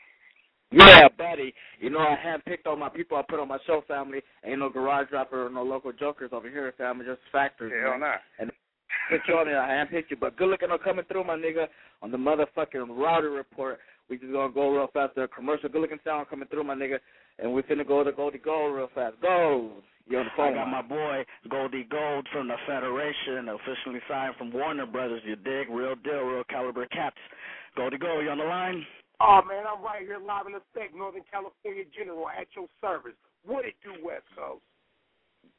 Yeah, 0.70 1.08
buddy. 1.16 1.54
You 1.78 1.90
know, 1.90 2.00
I 2.00 2.16
have 2.22 2.44
picked 2.44 2.66
all 2.66 2.76
my 2.76 2.88
people 2.88 3.16
I 3.16 3.22
put 3.28 3.38
on 3.38 3.48
my 3.48 3.58
show, 3.66 3.82
family. 3.86 4.22
Ain't 4.44 4.58
no 4.58 4.68
garage 4.68 5.08
rapper 5.12 5.46
or 5.46 5.50
no 5.50 5.62
local 5.62 5.92
jokers 5.92 6.30
over 6.32 6.48
here, 6.48 6.72
family. 6.76 7.04
Just 7.04 7.20
factors. 7.30 7.72
Hell 7.82 7.98
man. 7.98 8.18
nah. 8.40 8.46
Put 9.10 9.20
you 9.28 9.34
on 9.34 9.46
there. 9.46 9.60
I 9.60 9.68
handpicked 9.68 10.10
you. 10.10 10.16
But 10.16 10.36
good 10.36 10.48
looking 10.48 10.70
on 10.70 10.78
coming 10.78 11.04
through, 11.06 11.24
my 11.24 11.36
nigga, 11.36 11.66
on 12.02 12.10
the 12.10 12.16
motherfucking 12.16 12.88
router 12.96 13.30
report. 13.30 13.78
We 14.08 14.18
just 14.18 14.32
gonna 14.32 14.52
go 14.52 14.70
real 14.70 14.88
fast. 14.92 15.14
The 15.14 15.28
commercial 15.34 15.68
good 15.68 15.80
looking 15.82 15.98
sound 16.04 16.28
coming 16.28 16.48
through, 16.48 16.64
my 16.64 16.74
nigga. 16.74 16.98
And 17.38 17.52
we 17.52 17.62
finna 17.62 17.86
go 17.86 18.02
to 18.04 18.12
Goldie 18.12 18.38
Gold 18.38 18.74
real 18.74 18.90
fast. 18.94 19.16
Gold. 19.20 19.82
You 20.06 20.18
on 20.18 20.24
the 20.24 20.30
phone? 20.36 20.52
I 20.52 20.56
got 20.56 20.68
my 20.68 20.82
boy 20.82 21.24
Goldie 21.50 21.86
Gold 21.90 22.28
from 22.32 22.48
the 22.48 22.56
Federation, 22.66 23.48
officially 23.48 24.00
signed 24.08 24.34
from 24.36 24.52
Warner 24.52 24.86
Brothers. 24.86 25.22
You 25.24 25.36
dig? 25.36 25.70
Real 25.70 25.94
deal, 25.96 26.20
real 26.20 26.44
caliber 26.44 26.86
caps. 26.86 27.16
Goldie 27.76 27.98
go. 27.98 28.20
you 28.20 28.30
on 28.30 28.38
the 28.38 28.44
line? 28.44 28.84
Oh 29.20 29.40
man, 29.46 29.64
I'm 29.66 29.82
right 29.82 30.02
here 30.02 30.18
live 30.18 30.46
in 30.46 30.54
effect, 30.54 30.94
Northern 30.94 31.22
California 31.30 31.84
General, 31.96 32.28
at 32.28 32.46
your 32.54 32.66
service. 32.80 33.18
What 33.46 33.64
it 33.64 33.74
do, 33.82 33.94
West 34.04 34.26
Coast? 34.34 34.62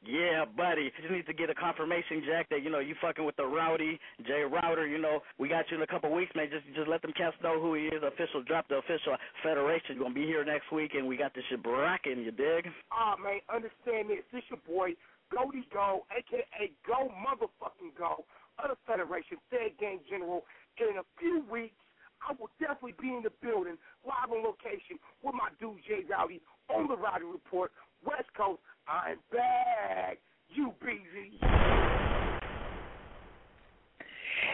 Yeah, 0.05 0.45
buddy. 0.45 0.91
Just 1.01 1.11
need 1.11 1.25
to 1.25 1.33
get 1.33 1.49
a 1.49 1.55
confirmation, 1.55 2.21
Jack, 2.25 2.49
that 2.49 2.61
you 2.61 2.69
know 2.69 2.79
you 2.79 2.95
fucking 3.01 3.25
with 3.25 3.35
the 3.37 3.45
Rowdy 3.45 3.99
Jay 4.27 4.43
Router. 4.45 4.85
You 4.85 4.99
know 4.99 5.21
we 5.39 5.49
got 5.49 5.65
you 5.71 5.77
in 5.77 5.83
a 5.83 5.87
couple 5.87 6.13
weeks, 6.13 6.31
man. 6.35 6.47
Just 6.51 6.65
just 6.75 6.87
let 6.87 7.01
them 7.01 7.13
cats 7.17 7.35
know 7.41 7.59
who 7.59 7.73
he 7.73 7.89
is. 7.89 8.03
Official 8.03 8.43
drop 8.43 8.67
the 8.67 8.75
official 8.75 9.17
federation. 9.41 9.97
Gonna 9.97 10.13
be 10.13 10.25
here 10.25 10.45
next 10.45 10.71
week, 10.71 10.93
and 10.93 11.07
we 11.07 11.17
got 11.17 11.33
this 11.33 11.43
shit 11.49 11.63
bracking. 11.63 12.21
You 12.21 12.31
dig? 12.31 12.69
Ah 12.91 13.15
man, 13.17 13.39
understand 13.49 14.09
this. 14.09 14.21
This 14.31 14.43
your 14.49 14.61
boy, 14.67 14.93
Goldie 15.33 15.65
Go, 15.73 16.05
aka 16.13 16.69
Go 16.85 17.09
Motherfucking 17.25 17.97
Go, 17.97 18.25
other 18.61 18.75
Federation, 18.85 19.37
Fed 19.49 19.73
Game 19.79 19.99
General. 20.09 20.43
In 20.77 20.97
a 20.97 21.07
few 21.17 21.41
weeks, 21.49 21.79
I 22.27 22.33
will 22.39 22.49
definitely 22.59 22.95
be 22.99 23.09
in 23.09 23.21
the 23.23 23.31
building, 23.41 23.77
live 24.05 24.31
on 24.31 24.43
location, 24.43 24.97
with 25.23 25.35
my 25.35 25.49
dude 25.59 25.77
Jay 25.87 26.01
Rowdy 26.09 26.41
on 26.73 26.87
the 26.87 26.97
Rowdy 26.97 27.25
Report, 27.25 27.71
West 28.03 28.33
Coast. 28.35 28.59
I'm 28.87 29.17
back. 29.31 30.17
You 30.49 30.73
busy. 30.81 31.37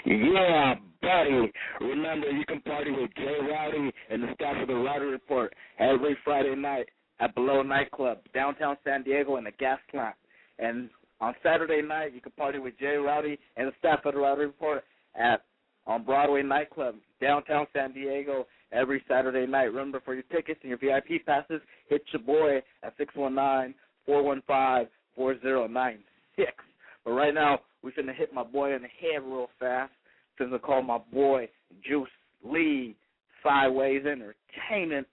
Yeah, 0.06 0.75
buddy. 1.01 1.51
Remember, 1.80 2.30
you 2.30 2.46
can 2.46 2.62
party 2.62 2.92
with 2.92 3.12
Jay 3.16 3.38
Rowdy 3.42 3.92
and 4.10 4.24
the 4.24 4.34
staff 4.36 4.62
of 4.62 4.68
the 4.68 4.75
Rowdy 4.75 5.06
Report 5.06 5.54
every 5.80 6.18
Friday 6.24 6.56
night 6.56 6.88
at 7.20 7.36
Below 7.36 7.62
Nightclub, 7.62 8.20
downtown 8.34 8.78
San 8.84 9.04
Diego, 9.04 9.38
in 9.38 9.44
the 9.44 9.51
gas 9.51 9.80
plant. 9.92 10.16
And 10.60 10.90
on 11.22 11.36
Saturday 11.44 11.81
night, 11.81 12.14
you 12.14 12.22
can 12.22 12.31
party 12.34 12.60
with 12.60 12.77
Jay 12.79 12.96
Rowdy 12.96 13.38
and 13.55 13.68
the 13.68 13.74
staff 13.79 14.00
of 14.05 14.16
the 14.16 14.20
Rowdy 14.20 14.42
Report 14.42 14.84
at 15.16 15.44
on 15.88 16.03
Broadway 16.03 16.44
Nightclub, 16.44 16.96
downtown 17.22 17.68
San 17.74 17.94
Diego, 17.94 18.48
every 18.72 19.03
Saturday 19.07 19.46
night. 19.46 19.66
Remember, 19.66 20.01
for 20.03 20.14
your 20.14 20.24
tickets 20.24 20.60
and 20.64 20.70
your 20.70 20.77
VIP 20.77 21.25
passes, 21.25 21.62
hit 21.88 22.03
your 22.12 22.22
boy 22.22 22.57
at 22.84 22.94
six 22.98 23.16
one 23.16 23.36
nine 23.36 23.74
four 24.05 24.24
one 24.24 24.42
five 24.48 24.88
four 25.16 25.40
zero 25.42 25.68
nine 25.68 26.00
six. 26.36 26.51
But 27.05 27.12
right 27.12 27.34
now, 27.34 27.60
we're 27.81 27.92
going 27.92 28.07
to 28.07 28.14
hit 28.14 28.34
my 28.34 28.44
boy 28.44 28.75
in 28.75 28.81
the 28.81 28.88
head 28.88 29.24
real 29.24 29.48
fast. 29.60 29.92
Finna 30.40 30.62
call 30.62 30.81
my 30.81 31.00
boy 31.12 31.48
Juice 31.88 32.10
Lee 32.44 32.96
Sideways 33.44 34.03
Entertainment. 34.05 35.07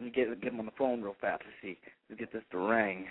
Let 0.00 0.06
me 0.06 0.12
get 0.12 0.40
get 0.40 0.52
him 0.52 0.60
on 0.60 0.66
the 0.66 0.72
phone 0.78 1.02
real 1.02 1.16
fast. 1.20 1.42
Let's 1.44 1.56
see. 1.62 1.78
Let's 2.08 2.20
get 2.20 2.32
this 2.32 2.42
to 2.52 2.58
ring. 2.58 3.06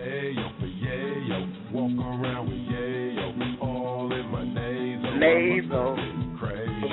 Ayo 0.00 0.58
for 0.58 0.66
yayo, 0.66 1.72
walk 1.72 2.06
around 2.06 2.48
with 2.48 2.58
yayo, 2.58 3.60
all 3.60 4.10
in 4.12 4.26
my 4.28 4.44
nasal. 4.44 5.18
Nasal. 5.18 5.96
Crazy. 6.38 6.88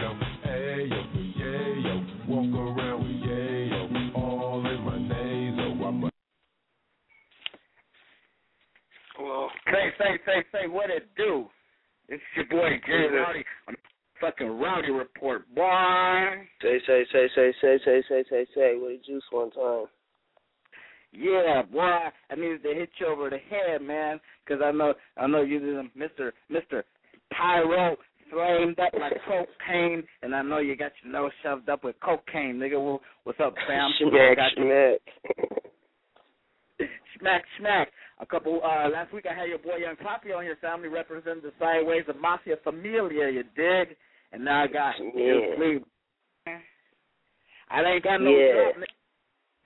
Ayo 0.45 1.01
for 1.11 1.25
yayo, 1.39 2.27
walk 2.27 2.77
around 2.77 3.03
with 3.03 3.23
yayo, 3.23 4.15
all 4.15 4.65
in 4.65 4.81
my 4.83 4.97
nasal. 4.97 5.87
I'm 5.87 6.03
a 6.03 6.09
Well, 9.19 9.49
Say, 9.65 9.93
say, 9.97 10.19
say, 10.25 10.43
say, 10.51 10.67
what 10.67 10.89
it 10.89 11.07
do? 11.15 11.45
It's 12.09 12.23
your 12.35 12.45
boy 12.47 12.69
Jay 12.85 13.07
Rowdy 13.15 13.45
on 13.67 13.75
the 13.75 13.77
fucking 14.19 14.59
Rowdy 14.59 14.91
Report, 14.91 15.43
boy. 15.55 16.47
Say, 16.61 16.79
say, 16.85 17.05
say, 17.13 17.27
say, 17.33 17.51
say, 17.61 17.77
say, 17.85 18.01
say, 18.09 18.23
say, 18.29 18.45
say. 18.53 18.75
What 18.77 18.89
did 18.89 19.05
juice 19.05 19.23
one 19.31 19.51
time? 19.51 19.85
Yeah, 21.11 21.63
boy, 21.63 21.81
I 22.29 22.35
needed 22.35 22.63
to 22.63 22.73
hit 22.73 22.89
you 22.99 23.07
over 23.07 23.29
the 23.29 23.37
head, 23.37 23.81
man, 23.81 24.19
'cause 24.45 24.61
I 24.63 24.71
know, 24.71 24.93
I 25.17 25.27
know 25.27 25.41
you 25.41 25.59
did 25.59 25.95
Mister 25.95 26.33
Mister 26.49 26.85
Pyro 27.31 27.97
flamed 28.29 28.79
up 28.79 28.93
like 28.93 29.13
cocaine, 29.27 30.03
and 30.21 30.35
I 30.35 30.43
know 30.43 30.59
you 30.59 30.75
got 30.75 30.91
your 31.03 31.11
nose 31.11 31.31
shoved 31.41 31.67
up 31.69 31.83
with 31.83 31.99
cocaine, 31.99 32.57
nigga. 32.59 32.73
Well, 32.83 33.01
what's 33.23 33.39
up, 33.39 33.55
fam? 33.67 33.91
Schmack, 33.99 34.37
schmack. 34.55 34.97
Smack, 37.19 37.43
smack. 37.57 37.89
A 38.19 38.25
couple 38.25 38.61
uh 38.63 38.87
last 38.89 39.11
week 39.11 39.25
I 39.29 39.33
had 39.33 39.49
your 39.49 39.57
boy 39.57 39.77
Young 39.77 39.97
Poppy 39.97 40.31
on 40.31 40.43
here, 40.43 40.57
family 40.61 40.87
representing 40.87 41.41
the 41.43 41.51
sideways 41.59 42.03
of 42.07 42.17
Mafia 42.17 42.55
Familia, 42.63 43.29
you 43.29 43.43
dig? 43.55 43.97
And 44.31 44.45
now 44.45 44.63
I 44.63 44.67
got 44.67 44.95
Yeah. 45.13 45.79
I 47.69 47.83
ain't 47.83 48.03
got 48.03 48.21
no 48.21 48.31
Yeah. 48.31 48.71
nigga. 48.77 48.98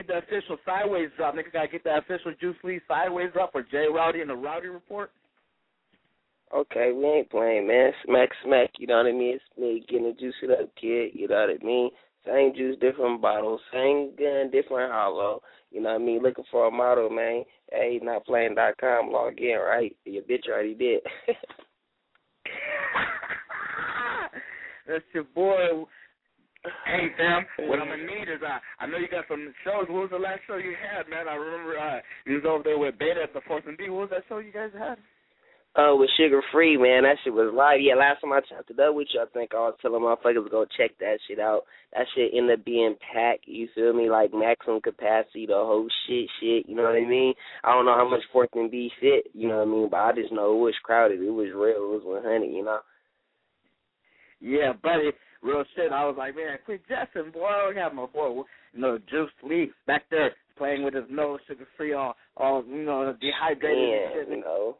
Get 0.08 0.26
The 0.28 0.36
official 0.36 0.58
sideways 0.66 1.10
drop, 1.16 1.36
nigga. 1.36 1.54
Gotta 1.54 1.68
get 1.68 1.84
the 1.84 1.98
official 1.98 2.34
Juice 2.40 2.56
Lee 2.64 2.80
sideways 2.88 3.32
drop 3.34 3.52
for 3.52 3.64
Jay 3.64 3.86
Rowdy 3.94 4.22
and 4.22 4.30
the 4.30 4.36
Rowdy 4.36 4.68
Report. 4.68 5.12
Okay, 6.54 6.92
we 6.92 7.06
ain't 7.06 7.30
playing, 7.30 7.68
man. 7.68 7.92
Smack, 8.06 8.30
smack. 8.44 8.70
You 8.78 8.88
know 8.88 8.98
what 8.98 9.08
I 9.08 9.12
mean? 9.12 9.36
It's 9.36 9.44
me 9.58 9.84
getting 9.90 10.08
the 10.08 10.14
juice 10.14 10.36
it 10.44 10.52
up, 10.52 10.70
kid. 10.80 11.12
You 11.14 11.28
know 11.28 11.48
what 11.48 11.62
I 11.62 11.66
mean? 11.66 11.90
Same 12.26 12.54
juice, 12.56 12.78
different 12.80 13.22
bottles. 13.22 13.60
Same 13.72 14.12
gun, 14.18 14.50
different 14.52 14.92
hollow. 14.92 15.42
You 15.72 15.82
know 15.82 15.90
what 15.90 16.02
I 16.02 16.06
mean? 16.06 16.22
Looking 16.22 16.46
for 16.52 16.68
a 16.68 16.72
model, 16.72 17.10
man. 17.10 17.44
Hey, 17.72 18.00
notplaying.com. 18.04 19.12
Log 19.12 19.40
in, 19.40 19.58
right? 19.58 19.96
Your 20.06 20.24
bitch 20.24 20.48
already 20.48 20.76
did. 20.76 21.02
That's 24.88 25.04
your 25.14 25.24
boy. 25.24 25.86
Hey 26.64 27.12
fam, 27.18 27.44
what 27.68 27.80
I'm 27.80 27.90
gonna 27.92 28.08
need 28.08 28.32
is 28.32 28.40
I 28.40 28.60
I 28.80 28.88
know 28.88 28.98
you 28.98 29.12
got 29.12 29.26
some 29.28 29.54
shows. 29.64 29.92
What 29.92 30.08
was 30.08 30.16
the 30.16 30.18
last 30.18 30.42
show 30.48 30.56
you 30.56 30.76
had, 30.80 31.10
man? 31.10 31.28
I 31.28 31.36
remember 31.36 31.78
uh, 31.78 32.00
you 32.26 32.36
was 32.40 32.48
over 32.48 32.64
there 32.64 32.80
with 32.80 32.98
Beta 32.98 33.22
at 33.22 33.34
the 33.34 33.42
Fourth 33.48 33.68
and 33.68 33.78
B. 33.78 33.90
What 33.90 34.08
was 34.08 34.12
that 34.12 34.24
show 34.30 34.40
you 34.40 34.54
guys 34.54 34.72
had? 34.78 34.96
Oh, 35.76 35.98
with 36.00 36.12
Suga 36.20 36.40
Free, 36.52 36.78
man, 36.78 37.02
that 37.02 37.18
shit 37.24 37.34
was 37.34 37.52
live. 37.52 37.82
Yeah, 37.82 37.96
last 37.96 38.22
time 38.22 38.32
I 38.32 38.42
chopped 38.46 38.70
it 38.70 38.80
up 38.80 38.94
with 38.94 39.08
you, 39.12 39.20
I 39.20 39.26
think 39.34 39.56
I 39.56 39.58
was 39.58 39.76
telling 39.82 40.06
motherfuckers 40.06 40.46
to 40.46 40.50
go 40.50 40.66
check 40.78 40.92
that 41.00 41.18
shit 41.28 41.40
out. 41.40 41.64
That 41.94 42.06
shit 42.14 42.30
ended 42.32 42.60
up 42.60 42.66
being 42.66 42.96
packed, 43.02 43.48
you 43.48 43.68
feel 43.74 43.92
me? 43.92 44.08
Like 44.08 44.36
maximum 44.36 44.82
capacity, 44.82 45.48
the 45.48 45.58
whole 45.58 45.88
shit, 46.06 46.30
shit, 46.40 46.70
you 46.70 46.76
know 46.76 46.84
what 46.84 47.02
I 47.02 47.02
mean? 47.10 47.34
I 47.64 47.74
don't 47.74 47.86
know 47.86 47.98
how 47.98 48.08
much 48.08 48.22
Fourth 48.32 48.54
and 48.54 48.70
B 48.70 48.92
fit, 49.02 49.34
you 49.34 49.48
know 49.48 49.66
what 49.66 49.68
I 49.68 49.72
mean? 49.72 49.88
But 49.90 49.98
I 49.98 50.12
just 50.14 50.32
know 50.32 50.54
it 50.54 50.62
was 50.62 50.76
crowded. 50.84 51.20
It 51.20 51.34
was 51.34 51.50
real. 51.56 51.90
It 51.90 51.90
was 51.90 52.04
100, 52.06 52.46
you 52.46 52.64
know? 52.64 52.80
Yeah, 54.40 54.74
buddy, 54.78 55.10
real 55.44 55.64
shit. 55.76 55.92
I 55.92 56.06
was 56.06 56.16
like, 56.18 56.36
man, 56.36 56.58
quit 56.66 56.82
jesting, 56.88 57.32
boy. 57.32 57.46
I 57.46 57.66
don't 57.66 57.78
have 57.78 57.94
my 57.94 58.06
boy, 58.06 58.44
you 58.74 58.80
know, 58.82 58.98
Juice 59.10 59.30
Lee 59.44 59.72
back 59.88 60.04
there 60.10 60.32
playing 60.58 60.84
with 60.84 60.94
his 60.94 61.06
nose 61.10 61.40
sugar 61.48 61.68
free, 61.78 61.94
all, 61.94 62.16
all 62.38 62.64
you 62.68 62.84
know, 62.86 63.16
dehydrated 63.20 63.90
Yeah, 63.90 64.20
and 64.20 64.28
shit. 64.28 64.38
you 64.38 64.42
know. 64.44 64.78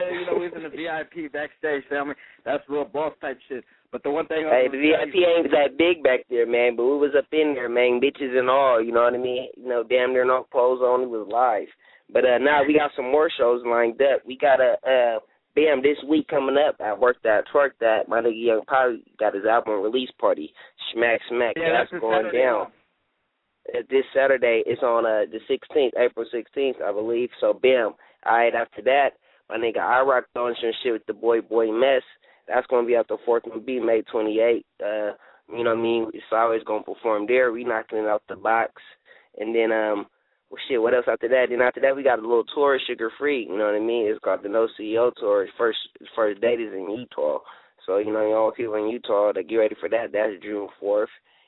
you 0.00 0.26
know, 0.26 0.42
he's 0.42 0.52
in 0.54 0.62
the 0.62 0.68
VIP 0.76 1.32
backstage, 1.32 1.82
family. 1.88 2.14
That's 2.44 2.62
real 2.68 2.84
boss 2.84 3.14
type 3.20 3.38
shit. 3.48 3.64
But 3.90 4.02
the 4.02 4.10
one 4.10 4.26
thing, 4.26 4.46
Hey, 4.50 4.68
the 4.70 4.78
VIP 4.78 5.16
ain't 5.16 5.50
that 5.50 5.76
big 5.76 6.02
back 6.02 6.20
there, 6.30 6.46
man, 6.46 6.76
but 6.76 6.84
we 6.84 6.96
was 6.96 7.12
up 7.16 7.26
in 7.32 7.52
there, 7.54 7.68
man, 7.68 8.00
bitches 8.00 8.38
and 8.38 8.48
all, 8.48 8.82
you 8.82 8.92
know 8.92 9.02
what 9.02 9.14
I 9.14 9.18
mean? 9.18 9.48
You 9.56 9.68
know, 9.68 9.82
damn 9.82 10.12
near 10.12 10.24
no 10.24 10.44
clothes 10.50 10.80
on, 10.80 11.02
it 11.02 11.10
was 11.10 11.28
live. 11.30 11.68
But 12.12 12.24
uh 12.24 12.38
now 12.38 12.62
we 12.66 12.74
got 12.74 12.90
some 12.94 13.10
more 13.10 13.30
shows 13.38 13.62
lined 13.66 14.00
up. 14.02 14.20
We 14.26 14.36
got 14.36 14.60
a 14.60 14.76
uh 14.84 15.18
bam, 15.54 15.82
this 15.82 15.98
week 16.08 16.28
coming 16.28 16.56
up, 16.56 16.76
I 16.80 16.92
worked 16.94 17.22
that, 17.24 17.44
twerked 17.52 17.78
that. 17.80 18.08
My 18.08 18.20
nigga 18.20 18.44
Young 18.44 18.62
Poppy 18.66 19.04
got 19.18 19.34
his 19.34 19.44
album 19.44 19.82
release 19.82 20.10
party. 20.20 20.52
Smack, 20.92 21.20
smack. 21.28 21.54
Yeah, 21.56 21.72
that's 21.72 21.90
that's 21.90 22.00
going 22.00 22.24
Saturday, 22.24 22.38
down. 22.38 22.66
Uh, 23.74 23.82
This 23.90 24.04
Saturday, 24.14 24.62
it's 24.66 24.82
on 24.82 25.06
uh 25.06 25.24
the 25.30 25.40
16th, 25.48 25.92
April 25.98 26.26
16th, 26.32 26.82
I 26.82 26.92
believe. 26.92 27.30
So, 27.40 27.52
bam. 27.52 27.94
All 28.24 28.36
right, 28.36 28.54
after 28.54 28.82
that, 28.82 29.10
my 29.48 29.56
nigga 29.56 29.78
I 29.78 30.00
Rock 30.02 30.24
throwing 30.32 30.54
some 30.60 30.72
shit 30.82 30.92
with 30.92 31.06
the 31.06 31.14
boy 31.14 31.40
Boy 31.40 31.70
Mess. 31.70 32.02
That's 32.48 32.66
gonna 32.68 32.86
be 32.86 32.96
at 32.96 33.08
the 33.08 33.18
Fourth 33.24 33.44
and 33.52 33.64
B, 33.64 33.78
May 33.78 34.02
28th. 34.02 34.64
Uh, 34.82 35.14
you 35.48 35.64
know 35.64 35.70
what 35.70 35.78
I 35.78 35.82
mean? 35.82 36.10
It's 36.14 36.24
always 36.32 36.62
gonna 36.64 36.82
perform 36.84 37.26
there. 37.26 37.52
We 37.52 37.64
knocking 37.64 37.98
it 37.98 38.06
out 38.06 38.22
the 38.28 38.36
box, 38.36 38.72
and 39.38 39.54
then 39.54 39.72
um, 39.72 40.06
well, 40.52 40.60
shit. 40.68 40.82
What 40.82 40.92
else 40.92 41.06
after 41.10 41.28
that? 41.28 41.46
Then 41.48 41.62
after 41.62 41.80
that, 41.80 41.96
we 41.96 42.02
got 42.02 42.18
a 42.18 42.22
little 42.22 42.44
tour, 42.54 42.78
Suga 42.78 43.08
Free. 43.18 43.46
You 43.48 43.56
know 43.56 43.64
what 43.64 43.74
I 43.74 43.80
mean? 43.80 44.06
It's 44.06 44.22
called 44.22 44.42
the 44.42 44.50
No 44.50 44.68
CEO 44.78 45.10
Tour. 45.18 45.48
First 45.56 45.78
first 46.14 46.42
date 46.42 46.60
is 46.60 46.74
in 46.74 46.90
Utah. 46.90 47.38
So 47.86 47.96
you 47.96 48.12
know, 48.12 48.20
y'all 48.20 48.52
people 48.52 48.74
in 48.74 48.88
Utah, 48.88 49.32
to 49.32 49.42
get 49.42 49.56
ready 49.56 49.76
for 49.80 49.88
that. 49.88 50.12
That's 50.12 50.42
June 50.42 50.68
4th, 50.80 51.06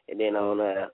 and 0.08 0.18
then 0.18 0.36
on 0.36 0.58
uh 0.58 0.86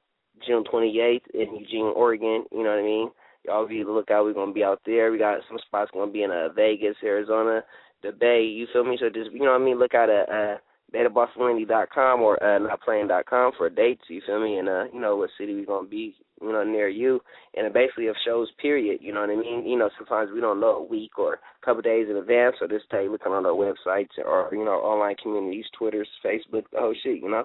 June 0.44 0.64
28th 0.64 1.20
in 1.34 1.56
Eugene, 1.56 1.92
Oregon. 1.94 2.44
You 2.50 2.64
know 2.64 2.70
what 2.70 2.80
I 2.80 2.82
mean? 2.82 3.10
Y'all 3.46 3.68
be 3.68 3.84
look 3.84 4.10
out. 4.10 4.24
We're 4.24 4.34
gonna 4.34 4.52
be 4.52 4.64
out 4.64 4.80
there. 4.84 5.12
We 5.12 5.18
got 5.18 5.38
some 5.48 5.58
spots 5.66 5.92
gonna 5.94 6.10
be 6.10 6.24
in 6.24 6.32
uh, 6.32 6.48
Vegas, 6.54 6.96
Arizona, 7.04 7.62
the 8.02 8.10
Bay. 8.10 8.42
You 8.42 8.66
feel 8.72 8.84
me? 8.84 8.98
So 9.00 9.08
just 9.08 9.30
you 9.32 9.40
know 9.40 9.52
what 9.52 9.60
I 9.60 9.64
mean. 9.64 9.78
Look 9.78 9.94
out 9.94 10.10
at 10.10 10.28
uh, 10.28 10.56
betabossalindy.com 10.92 12.20
or 12.20 12.42
uh, 12.42 12.58
notplaying.com 12.58 13.52
for 13.56 13.70
dates. 13.70 14.02
You 14.08 14.22
feel 14.26 14.42
me? 14.42 14.58
And 14.58 14.68
uh, 14.68 14.84
you 14.92 15.00
know 15.00 15.16
what 15.16 15.30
city 15.38 15.54
we're 15.54 15.66
gonna 15.66 15.88
be. 15.88 16.14
You 16.40 16.52
know 16.52 16.64
near 16.64 16.88
you, 16.88 17.20
and 17.54 17.72
basically 17.72 18.06
of 18.06 18.16
shows. 18.24 18.48
Period. 18.60 19.00
You 19.02 19.12
know 19.12 19.20
what 19.20 19.30
I 19.30 19.36
mean? 19.36 19.66
You 19.66 19.78
know 19.78 19.90
sometimes 19.98 20.30
we 20.32 20.40
don't 20.40 20.60
know 20.60 20.76
a 20.76 20.84
week 20.84 21.18
or 21.18 21.34
a 21.34 21.64
couple 21.64 21.82
days 21.82 22.06
in 22.08 22.16
advance. 22.16 22.56
So 22.58 22.66
just 22.66 22.86
you 22.92 23.12
looking 23.12 23.32
on 23.32 23.46
our 23.46 23.52
websites 23.52 24.18
or 24.24 24.48
you 24.52 24.64
know 24.64 24.80
online 24.80 25.16
communities, 25.22 25.66
Twitters, 25.78 26.08
Facebook, 26.24 26.64
the 26.72 26.78
whole 26.78 26.94
shit. 27.02 27.22
You 27.22 27.30
know. 27.30 27.44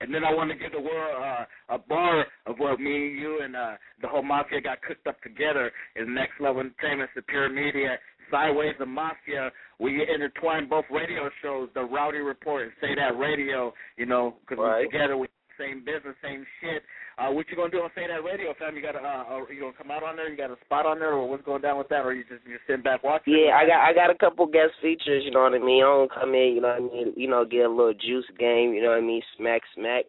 And 0.00 0.14
then 0.14 0.22
I 0.22 0.32
want 0.32 0.50
to 0.50 0.56
give 0.56 0.70
the 0.70 0.80
world 0.80 1.16
uh, 1.18 1.74
a 1.74 1.78
bar 1.78 2.24
of 2.46 2.58
what 2.58 2.78
me 2.78 3.08
and 3.08 3.18
you 3.18 3.40
and 3.42 3.56
uh, 3.56 3.72
the 4.00 4.06
whole 4.06 4.22
mafia 4.22 4.60
got 4.60 4.80
cooked 4.82 5.06
up 5.08 5.20
together 5.22 5.72
is 5.96 6.06
Next 6.08 6.40
Level 6.40 6.60
Entertainment, 6.60 7.10
Superior 7.14 7.50
Media, 7.50 7.98
Sideways 8.30 8.74
the 8.78 8.86
Mafia. 8.86 9.50
We 9.78 10.02
intertwine 10.12 10.68
both 10.68 10.84
radio 10.90 11.30
shows, 11.42 11.68
The 11.74 11.82
Rowdy 11.82 12.18
Report 12.18 12.62
and 12.62 12.72
Say 12.80 12.94
That 12.96 13.18
Radio, 13.18 13.72
you 13.96 14.06
know, 14.06 14.36
because 14.40 14.58
Right. 14.58 14.86
we're 14.86 14.90
together, 14.92 15.16
we 15.16 15.28
same 15.58 15.82
business, 15.84 16.14
same 16.22 16.46
shit. 16.60 16.84
Uh, 17.18 17.32
what 17.32 17.48
you 17.50 17.56
gonna 17.56 17.68
do 17.68 17.82
on 17.82 17.90
Say 17.96 18.06
That 18.06 18.22
Radio, 18.22 18.54
fam? 18.54 18.76
You 18.76 18.82
got 18.82 18.92
to, 18.92 19.02
uh, 19.02 19.24
uh, 19.28 19.44
you 19.50 19.58
gonna 19.58 19.72
come 19.72 19.90
out 19.90 20.04
on 20.04 20.14
there? 20.14 20.28
You 20.30 20.36
got 20.36 20.52
a 20.52 20.56
spot 20.64 20.86
on 20.86 21.00
there, 21.00 21.12
or 21.14 21.28
what's 21.28 21.42
going 21.42 21.62
down 21.62 21.78
with 21.78 21.88
that? 21.88 22.06
Or 22.06 22.14
you 22.14 22.22
just 22.22 22.46
you 22.46 22.58
sitting 22.64 22.82
back 22.82 23.02
watching? 23.02 23.34
Yeah, 23.34 23.56
I 23.56 23.66
got 23.66 23.80
I 23.82 23.92
got 23.92 24.10
a 24.10 24.14
couple 24.14 24.46
guest 24.46 24.74
features, 24.80 25.24
you 25.24 25.32
know 25.32 25.42
what 25.42 25.54
I 25.54 25.58
mean. 25.58 25.82
I 25.82 25.86
don't 25.86 26.12
come 26.14 26.32
in, 26.34 26.54
you 26.54 26.60
know 26.60 26.68
what 26.68 26.76
I 26.76 26.94
mean, 26.94 27.12
you 27.16 27.26
know, 27.28 27.44
get 27.44 27.66
a 27.66 27.68
little 27.68 27.92
juice 27.92 28.30
game, 28.38 28.72
you 28.72 28.82
know 28.82 28.90
what 28.90 28.98
I 28.98 29.00
mean, 29.00 29.20
smack 29.36 29.62
smack. 29.74 30.04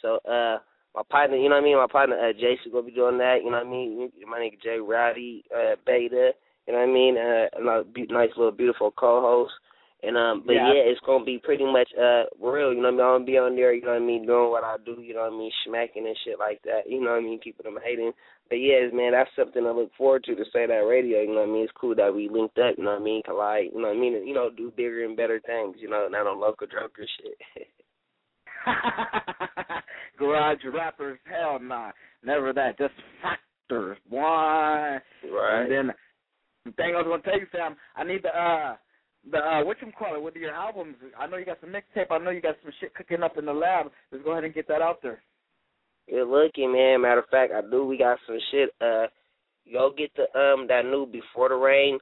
So 0.00 0.20
uh 0.24 0.58
my 0.94 1.02
partner, 1.10 1.36
you 1.36 1.50
know 1.50 1.56
what 1.56 1.62
I 1.62 1.64
mean, 1.64 1.76
my 1.76 1.86
partner 1.86 2.16
uh 2.18 2.32
Jason 2.32 2.72
gonna 2.72 2.86
be 2.86 2.92
doing 2.92 3.18
that, 3.18 3.44
you 3.44 3.50
know 3.50 3.58
what 3.58 3.66
I 3.66 3.70
mean? 3.70 4.10
My 4.26 4.38
nigga 4.38 4.62
Jay 4.62 4.78
Rowdy, 4.80 5.44
uh 5.54 5.76
Beta, 5.84 6.32
you 6.66 6.72
know 6.72 6.80
what 6.80 6.88
I 6.88 6.92
mean? 6.92 7.16
Uh 7.18 7.46
a 7.52 7.64
nice, 7.64 8.08
nice 8.10 8.30
little 8.36 8.52
beautiful 8.52 8.90
co 8.90 9.20
host. 9.20 9.52
And 10.02 10.16
um 10.16 10.42
but 10.46 10.54
Yeah. 10.54 10.72
yeah. 10.72 10.82
it's 10.90 11.00
gonna 11.06 11.24
be 11.24 11.38
pretty 11.38 11.64
much 11.64 11.88
uh 11.98 12.24
real, 12.40 12.72
you 12.72 12.82
know 12.82 12.92
what 12.92 12.94
I 12.94 12.96
mean? 12.96 13.00
I'm 13.00 13.14
gonna 13.14 13.24
be 13.24 13.38
on 13.38 13.56
there, 13.56 13.72
you 13.72 13.82
know 13.82 13.92
what 13.92 14.02
I 14.02 14.06
mean, 14.06 14.26
doing 14.26 14.50
what 14.50 14.64
I 14.64 14.76
do, 14.84 15.00
you 15.00 15.14
know 15.14 15.22
what 15.22 15.32
I 15.32 15.38
mean, 15.38 15.52
smacking 15.66 16.06
and 16.06 16.16
shit 16.24 16.38
like 16.38 16.60
that, 16.64 16.88
you 16.88 17.00
know 17.00 17.10
what 17.12 17.20
I 17.20 17.22
mean, 17.22 17.40
keeping 17.40 17.64
them 17.64 17.78
hating. 17.82 18.12
But 18.50 18.56
yeah, 18.56 18.88
man, 18.92 19.12
that's 19.12 19.30
something 19.36 19.64
I 19.64 19.70
look 19.70 19.90
forward 19.96 20.24
to 20.24 20.34
to 20.34 20.44
say 20.52 20.66
that 20.66 20.84
radio. 20.84 21.22
You 21.22 21.28
know 21.28 21.40
what 21.40 21.48
I 21.48 21.52
mean? 21.52 21.64
It's 21.64 21.72
cool 21.80 21.94
that 21.94 22.14
we 22.14 22.28
linked 22.28 22.58
up. 22.58 22.74
You 22.76 22.84
know 22.84 22.90
what 22.92 23.00
I 23.00 23.04
mean? 23.04 23.22
Collide. 23.24 23.70
You 23.72 23.80
know 23.80 23.88
what 23.88 23.96
I 23.96 24.00
mean? 24.00 24.26
You 24.26 24.34
know, 24.34 24.50
do 24.54 24.70
bigger 24.76 25.02
and 25.02 25.16
better 25.16 25.40
things. 25.40 25.76
You 25.80 25.88
know, 25.88 26.08
not 26.10 26.26
on 26.26 26.38
local 26.38 26.66
drunkard 26.66 27.08
shit. 27.22 27.68
Garage 30.18 30.58
rappers, 30.72 31.18
hell 31.24 31.58
nah, 31.60 31.90
never 32.22 32.52
that. 32.52 32.78
Just 32.78 32.94
factors, 33.22 33.96
boy. 34.10 34.20
Right. 34.20 35.00
And 35.62 35.70
then 35.72 35.94
thing 36.72 36.94
I 36.94 37.02
was 37.02 37.06
gonna 37.06 37.22
tell 37.22 37.38
you, 37.38 37.46
Sam, 37.52 37.76
I 37.96 38.04
need 38.04 38.22
the 38.22 38.28
uh 38.28 38.76
the 39.30 39.38
uh 39.38 39.64
what 39.64 39.76
you 39.80 39.92
call 39.98 40.16
it 40.16 40.22
with 40.22 40.36
your 40.36 40.52
albums. 40.52 40.96
I 41.18 41.26
know 41.26 41.36
you 41.36 41.44
got 41.44 41.60
some 41.60 41.70
mixtape. 41.70 42.10
I 42.10 42.18
know 42.18 42.30
you 42.30 42.40
got 42.40 42.56
some 42.62 42.72
shit 42.80 42.94
cooking 42.94 43.22
up 43.22 43.36
in 43.38 43.44
the 43.44 43.52
lab. 43.52 43.86
Let's 44.10 44.24
go 44.24 44.32
ahead 44.32 44.44
and 44.44 44.54
get 44.54 44.68
that 44.68 44.82
out 44.82 45.02
there. 45.02 45.22
Looking, 46.10 46.72
man. 46.72 47.02
Matter 47.02 47.20
of 47.20 47.28
fact, 47.30 47.52
I 47.54 47.62
do. 47.70 47.86
We 47.86 47.98
got 47.98 48.18
some 48.26 48.38
shit. 48.50 48.70
Uh, 48.80 49.06
go 49.72 49.92
get 49.96 50.10
the 50.16 50.24
um 50.38 50.66
that 50.68 50.84
new 50.84 51.06
Before 51.06 51.48
the 51.48 51.54
Rain 51.54 51.98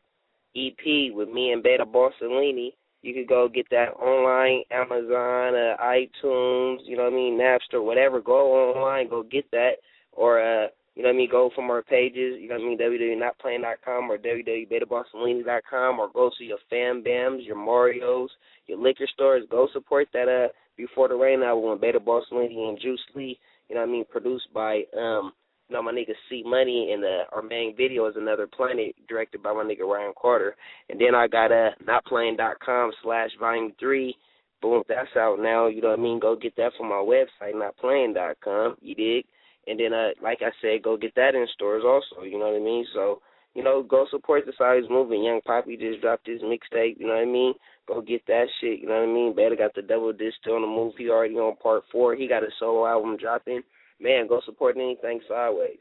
EP 0.57 1.12
with 1.14 1.29
me 1.29 1.53
and 1.53 1.62
Beta 1.62 1.85
Borsellini. 1.85 2.70
You 3.03 3.14
could 3.14 3.29
go 3.29 3.48
get 3.48 3.68
that 3.70 3.94
online, 3.94 4.62
Amazon, 4.70 5.55
uh, 5.57 5.77
iTunes. 5.83 6.79
You 6.85 6.96
know 6.96 7.05
what 7.05 7.12
I 7.12 7.16
mean, 7.16 7.38
Napster, 7.38 7.85
whatever. 7.85 8.20
Go 8.20 8.72
online, 8.75 9.09
go 9.09 9.25
get 9.25 9.51
that, 9.51 9.72
or 10.12 10.40
uh, 10.40 10.68
you 10.94 11.02
know 11.02 11.09
what 11.09 11.14
I 11.14 11.18
mean. 11.18 11.31
Go 11.31 11.50
from 11.55 11.70
our 11.70 11.83
pages. 11.83 12.37
You 12.40 12.48
know 12.48 12.57
what 12.57 12.64
I 12.64 12.68
mean, 12.68 12.78
www.notplaying.com 12.78 14.11
or 14.11 14.18
www.betabossellini.com, 14.18 15.98
or 15.98 16.09
go 16.12 16.31
to 16.37 16.44
your 16.44 16.59
Fam 16.68 17.02
Bams, 17.02 17.46
your 17.46 17.57
Mario's, 17.57 18.31
your 18.66 18.78
liquor 18.78 19.07
stores. 19.12 19.44
Go 19.50 19.68
support 19.72 20.09
that 20.12 20.28
uh 20.28 20.52
Before 20.76 21.09
the 21.09 21.14
Rain 21.14 21.42
album 21.42 21.70
with 21.70 21.81
Beta 21.81 22.00
Bossellini 22.00 22.68
and 22.68 22.78
Juice 22.81 23.00
Lee 23.14 23.38
you 23.72 23.78
know 23.78 23.85
what 23.85 23.88
I 23.88 23.92
mean, 23.92 24.05
produced 24.11 24.52
by 24.52 24.83
um 24.98 25.33
you 25.68 25.76
know 25.76 25.83
my 25.83 25.92
nigga 25.92 26.12
C 26.28 26.42
Money 26.44 26.90
and 26.92 27.02
uh, 27.02 27.24
our 27.35 27.40
main 27.42 27.74
video 27.74 28.07
is 28.07 28.14
Another 28.16 28.46
Planet, 28.46 28.94
directed 29.09 29.42
by 29.42 29.55
my 29.55 29.64
nigga 29.64 29.90
Ryan 29.90 30.12
Carter. 30.20 30.55
And 30.90 31.00
then 31.00 31.14
I 31.14 31.26
got 31.26 31.50
uh 31.50 31.70
notplaying.com 31.83 32.92
slash 33.02 33.31
volume 33.40 33.72
three. 33.81 34.14
Boom, 34.61 34.83
that's 34.88 35.09
out 35.16 35.40
now, 35.40 35.68
you 35.68 35.81
know 35.81 35.88
what 35.88 35.98
I 35.98 36.02
mean? 36.02 36.20
Go 36.20 36.37
get 36.37 36.55
that 36.57 36.72
from 36.76 36.90
my 36.90 36.96
website, 37.02 37.55
notplaying.com, 37.55 38.76
you 38.81 38.94
dig? 38.94 39.24
And 39.66 39.79
then 39.79 39.92
uh 39.92 40.11
like 40.22 40.38
I 40.42 40.51
said, 40.61 40.83
go 40.83 40.96
get 40.96 41.14
that 41.14 41.35
in 41.35 41.46
stores 41.55 41.85
also, 41.87 42.25
you 42.25 42.38
know 42.38 42.51
what 42.51 42.61
I 42.61 42.64
mean? 42.64 42.87
So, 42.94 43.20
you 43.55 43.62
know, 43.62 43.83
go 43.83 44.07
support 44.11 44.44
the 44.46 44.53
size 44.59 44.88
movement. 44.90 45.25
Young 45.25 45.40
Poppy 45.44 45.77
just 45.77 46.01
dropped 46.01 46.27
his 46.27 46.42
mixtape, 46.42 46.98
you 46.98 47.07
know 47.07 47.14
what 47.14 47.22
I 47.22 47.27
mean? 47.27 47.55
Go 47.87 48.01
get 48.01 48.27
that 48.27 48.46
shit, 48.61 48.81
you 48.81 48.88
know 48.88 48.94
what 48.94 49.09
I 49.09 49.12
mean? 49.12 49.35
Better 49.35 49.57
got 49.57 49.75
the 49.75 49.83
double 49.83 50.12
disc 50.12 50.37
still 50.40 50.55
on 50.55 50.62
the 50.62 50.68
move. 50.68 50.94
He 50.96 51.11
already 51.11 51.35
on 51.35 51.57
part 51.57 51.85
four. 51.92 52.14
He 52.14 52.29
got 52.29 52.42
a 52.42 52.48
solo 52.59 52.87
album 52.87 53.16
dropping. 53.16 53.62
Man, 54.01 54.27
go 54.27 54.40
support 54.44 54.77
anything 54.77 55.20
sideways. 55.29 55.79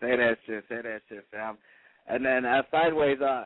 Say 0.00 0.16
that 0.16 0.36
shit, 0.46 0.64
say 0.68 0.76
that 0.82 1.00
shit, 1.08 1.24
fam. 1.30 1.58
And 2.08 2.24
then 2.24 2.44
uh, 2.44 2.62
sideways, 2.70 3.20
uh, 3.20 3.44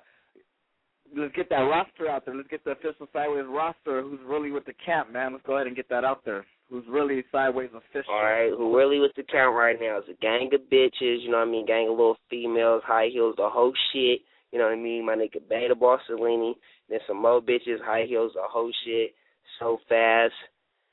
let's 1.16 1.35
get 1.35 1.51
that 1.51 1.57
roster 1.57 2.09
out 2.09 2.25
there. 2.25 2.35
Let's 2.35 2.49
get 2.49 2.64
the 2.64 2.70
official 2.70 3.09
sideways 3.12 3.44
roster. 3.49 4.03
Who's 4.03 4.20
really 4.27 4.51
with 4.51 4.64
the 4.64 4.72
camp, 4.85 5.12
man? 5.12 5.33
Let's 5.33 5.44
go 5.46 5.57
ahead 5.57 5.66
and 5.66 5.77
get 5.77 5.88
that 5.90 6.05
out 6.05 6.25
there. 6.25 6.46
Who's 6.68 6.85
really 6.88 7.24
sideways 7.31 7.70
official? 7.74 8.12
All 8.12 8.24
right, 8.24 8.50
who 8.50 8.76
really 8.76 8.98
with 8.98 9.12
the 9.16 9.22
count 9.22 9.55
right 9.55 9.76
now 9.81 9.98
is 9.98 10.05
a 10.11 10.20
gang 10.20 10.50
of 10.52 10.61
bitches, 10.62 11.22
you 11.22 11.31
know 11.31 11.38
what 11.38 11.48
I 11.48 11.50
mean? 11.50 11.66
Gang 11.66 11.88
of 11.88 11.96
little 11.96 12.16
females, 12.29 12.83
high 12.85 13.09
heels, 13.12 13.35
the 13.37 13.48
whole 13.48 13.72
shit. 13.92 14.20
You 14.52 14.59
know 14.59 14.64
what 14.66 14.72
I 14.72 14.76
mean? 14.76 15.07
My 15.07 15.14
nigga 15.14 15.40
Beta 15.48 15.74
Borsellini, 15.74 16.55
then 16.88 16.98
some 17.07 17.22
more 17.22 17.40
bitches, 17.40 17.81
high 17.85 18.05
heels, 18.09 18.33
the 18.35 18.42
whole 18.42 18.72
shit, 18.85 19.14
so 19.61 19.79
fast. 19.88 20.33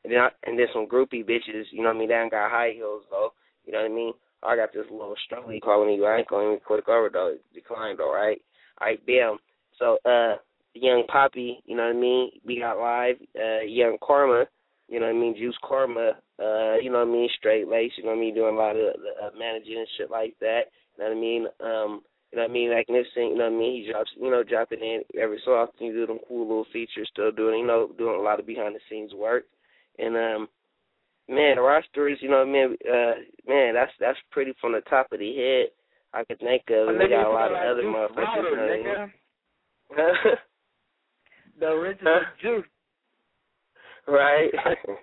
And 0.03 0.13
then 0.13 0.19
I, 0.19 0.29
and 0.45 0.59
then 0.59 0.67
some 0.73 0.85
groupie 0.85 1.27
bitches, 1.27 1.65
you 1.71 1.81
know 1.81 1.89
what 1.89 1.95
I 1.95 1.99
mean? 1.99 2.09
They 2.09 2.15
ain't 2.15 2.31
got 2.31 2.51
high 2.51 2.73
heels 2.75 3.03
though. 3.09 3.29
You 3.65 3.73
know 3.73 3.81
what 3.81 3.91
I 3.91 3.95
mean? 3.95 4.13
I 4.43 4.55
got 4.55 4.73
this 4.73 4.85
little 4.91 5.15
struggle 5.25 5.57
calling 5.63 5.87
me. 5.87 6.05
I 6.05 6.17
ain't 6.17 6.27
calling 6.27 6.51
me 6.51 6.57
quick 6.65 6.87
over 6.89 7.09
though. 7.11 7.35
Declined 7.53 7.99
though, 7.99 8.13
right? 8.13 8.41
All 8.81 8.87
right, 8.87 9.05
bam. 9.05 9.37
So 9.79 9.97
uh 10.05 10.35
young 10.73 11.03
Poppy, 11.07 11.63
you 11.65 11.77
know 11.77 11.83
what 11.83 11.95
I 11.95 11.99
mean? 11.99 12.31
We 12.45 12.59
got 12.59 12.79
live, 12.79 13.15
uh 13.35 13.61
young 13.65 13.97
Karma, 14.05 14.45
you 14.93 14.99
know 14.99 15.07
what 15.07 15.15
I 15.15 15.19
mean, 15.19 15.35
Juice 15.35 15.57
Karma, 15.67 16.11
uh, 16.37 16.77
you 16.77 16.91
know 16.91 16.99
what 16.99 17.09
I 17.09 17.11
mean, 17.11 17.27
straight 17.35 17.67
lace, 17.67 17.91
you 17.97 18.03
know 18.03 18.11
what 18.11 18.17
I 18.17 18.19
mean, 18.21 18.35
doing 18.35 18.53
a 18.53 18.57
lot 18.59 18.75
of 18.75 18.93
uh, 18.93 19.29
managing 19.35 19.79
and 19.79 19.87
shit 19.97 20.11
like 20.11 20.35
that. 20.39 20.69
You 20.93 21.03
know 21.03 21.09
what 21.09 21.17
I 21.17 21.19
mean? 21.19 21.47
Um 21.65 22.01
you 22.31 22.37
know 22.37 22.45
what 22.45 22.51
I 22.51 22.53
mean, 22.53 22.69
magnificent, 22.69 23.33
you 23.33 23.37
know 23.37 23.49
what 23.49 23.57
I 23.57 23.59
mean? 23.59 23.73
He 23.83 23.91
drops 23.91 24.11
you 24.15 24.29
know, 24.29 24.43
dropping 24.43 24.81
in 24.81 25.01
every 25.19 25.41
so 25.43 25.53
often 25.53 25.87
you 25.87 25.93
do 25.93 26.05
them 26.05 26.19
cool 26.27 26.47
little 26.47 26.67
features, 26.71 27.09
still 27.11 27.31
doing 27.31 27.61
you 27.61 27.65
know, 27.65 27.89
doing 27.97 28.19
a 28.19 28.21
lot 28.21 28.39
of 28.39 28.45
behind 28.45 28.75
the 28.75 28.79
scenes 28.87 29.15
work. 29.15 29.45
And 29.97 30.15
um 30.15 30.47
man, 31.27 31.55
the 31.55 31.63
roster 31.63 32.07
is, 32.07 32.19
you 32.21 32.29
know 32.29 32.45
what 32.45 32.49
I 32.49 32.51
mean, 32.51 32.77
uh 32.85 33.15
man, 33.49 33.73
that's 33.73 33.93
that's 33.99 34.19
pretty 34.29 34.53
from 34.61 34.73
the 34.73 34.81
top 34.81 35.07
of 35.11 35.17
the 35.17 35.35
head. 35.35 35.73
I 36.13 36.23
could 36.23 36.37
think 36.37 36.69
of 36.69 36.93
we 36.93 37.09
got 37.09 37.25
a 37.25 37.33
lot 37.33 37.49
of 37.49 37.57
other 37.57 37.81
motherfuckers. 37.81 38.29
Wilder, 38.29 38.49
you 38.49 38.57
know 38.57 38.93
what 39.97 39.97
I 39.97 40.05
mean? 40.05 40.29
nigga. 40.29 40.37
The 41.59 41.67
original 41.67 42.21
Juice. 42.41 42.65
Right? 44.07 44.49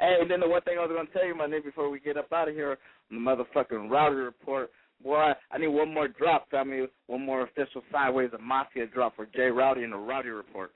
Hey, 0.00 0.16
and 0.20 0.30
then 0.30 0.38
the 0.38 0.48
one 0.48 0.62
thing 0.62 0.76
I 0.78 0.86
was 0.86 0.92
gonna 0.94 1.08
tell 1.12 1.26
you, 1.26 1.34
my 1.34 1.46
nigga, 1.46 1.64
before 1.64 1.90
we 1.90 1.98
get 1.98 2.16
up 2.16 2.32
out 2.32 2.48
of 2.48 2.54
here, 2.54 2.78
the 3.10 3.16
motherfucking 3.16 3.90
Rowdy 3.90 4.14
report. 4.14 4.70
Boy, 5.02 5.32
I 5.50 5.58
need 5.58 5.66
one 5.66 5.92
more 5.92 6.06
drop, 6.06 6.48
family. 6.50 6.86
One 7.08 7.26
more 7.26 7.42
official 7.42 7.82
sideways 7.90 8.30
of 8.32 8.40
mafia 8.40 8.86
drop 8.86 9.16
for 9.16 9.26
Jay 9.26 9.48
Rowdy 9.48 9.82
and 9.82 9.92
the 9.92 9.96
Rowdy 9.96 10.28
report. 10.28 10.70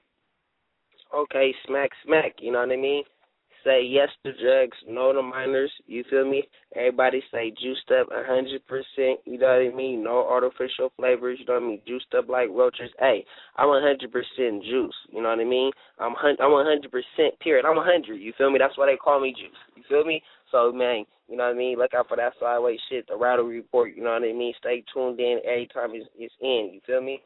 okay, 1.14 1.54
smack 1.66 1.90
smack, 2.04 2.32
you 2.40 2.50
know 2.50 2.60
what 2.60 2.72
I 2.72 2.76
mean? 2.76 3.04
Say 3.64 3.82
yes 3.84 4.08
to 4.24 4.32
drugs, 4.32 4.76
no 4.88 5.12
to 5.12 5.22
minors. 5.22 5.70
You 5.86 6.04
feel 6.10 6.28
me? 6.28 6.44
Everybody 6.74 7.22
say 7.32 7.50
juiced 7.50 7.90
up 7.90 8.08
a 8.10 8.22
hundred 8.26 8.66
percent. 8.66 9.20
You 9.24 9.38
know 9.38 9.46
what 9.46 9.72
I 9.72 9.76
mean? 9.76 10.02
No 10.04 10.26
artificial 10.28 10.92
flavors. 10.96 11.38
You 11.40 11.46
know 11.46 11.54
what 11.54 11.62
I 11.62 11.66
mean? 11.66 11.80
Juiced 11.86 12.14
up 12.16 12.28
like 12.28 12.48
roaches. 12.50 12.90
Hey, 12.98 13.24
I'm 13.56 13.68
a 13.68 13.80
hundred 13.80 14.10
percent 14.12 14.62
juice. 14.64 14.94
You 15.10 15.22
know 15.22 15.30
what 15.30 15.40
I 15.40 15.44
mean? 15.44 15.70
I'm 15.98 16.14
hun- 16.16 16.40
I'm 16.40 16.52
a 16.52 16.64
hundred 16.64 16.90
percent. 16.90 17.38
Period. 17.40 17.64
I'm 17.64 17.78
a 17.78 17.84
hundred. 17.84 18.16
You 18.16 18.32
feel 18.36 18.50
me? 18.50 18.58
That's 18.58 18.76
why 18.76 18.86
they 18.86 18.96
call 18.96 19.20
me 19.20 19.34
juice. 19.36 19.58
You 19.76 19.82
feel 19.88 20.04
me? 20.04 20.22
So 20.50 20.70
man, 20.72 21.04
you 21.28 21.36
know 21.36 21.44
what 21.44 21.54
I 21.54 21.58
mean? 21.58 21.78
Look 21.78 21.94
out 21.94 22.08
for 22.08 22.16
that 22.16 22.34
sideways 22.38 22.78
shit, 22.90 23.06
the 23.08 23.16
Rattle 23.16 23.46
Report. 23.46 23.92
You 23.96 24.04
know 24.04 24.10
what 24.12 24.22
I 24.22 24.32
mean? 24.32 24.52
Stay 24.58 24.84
tuned 24.92 25.18
in 25.18 25.40
every 25.44 25.68
time 25.72 25.90
it's, 25.94 26.08
it's 26.18 26.34
in. 26.40 26.70
You 26.74 26.80
feel 26.86 27.00
me? 27.00 27.20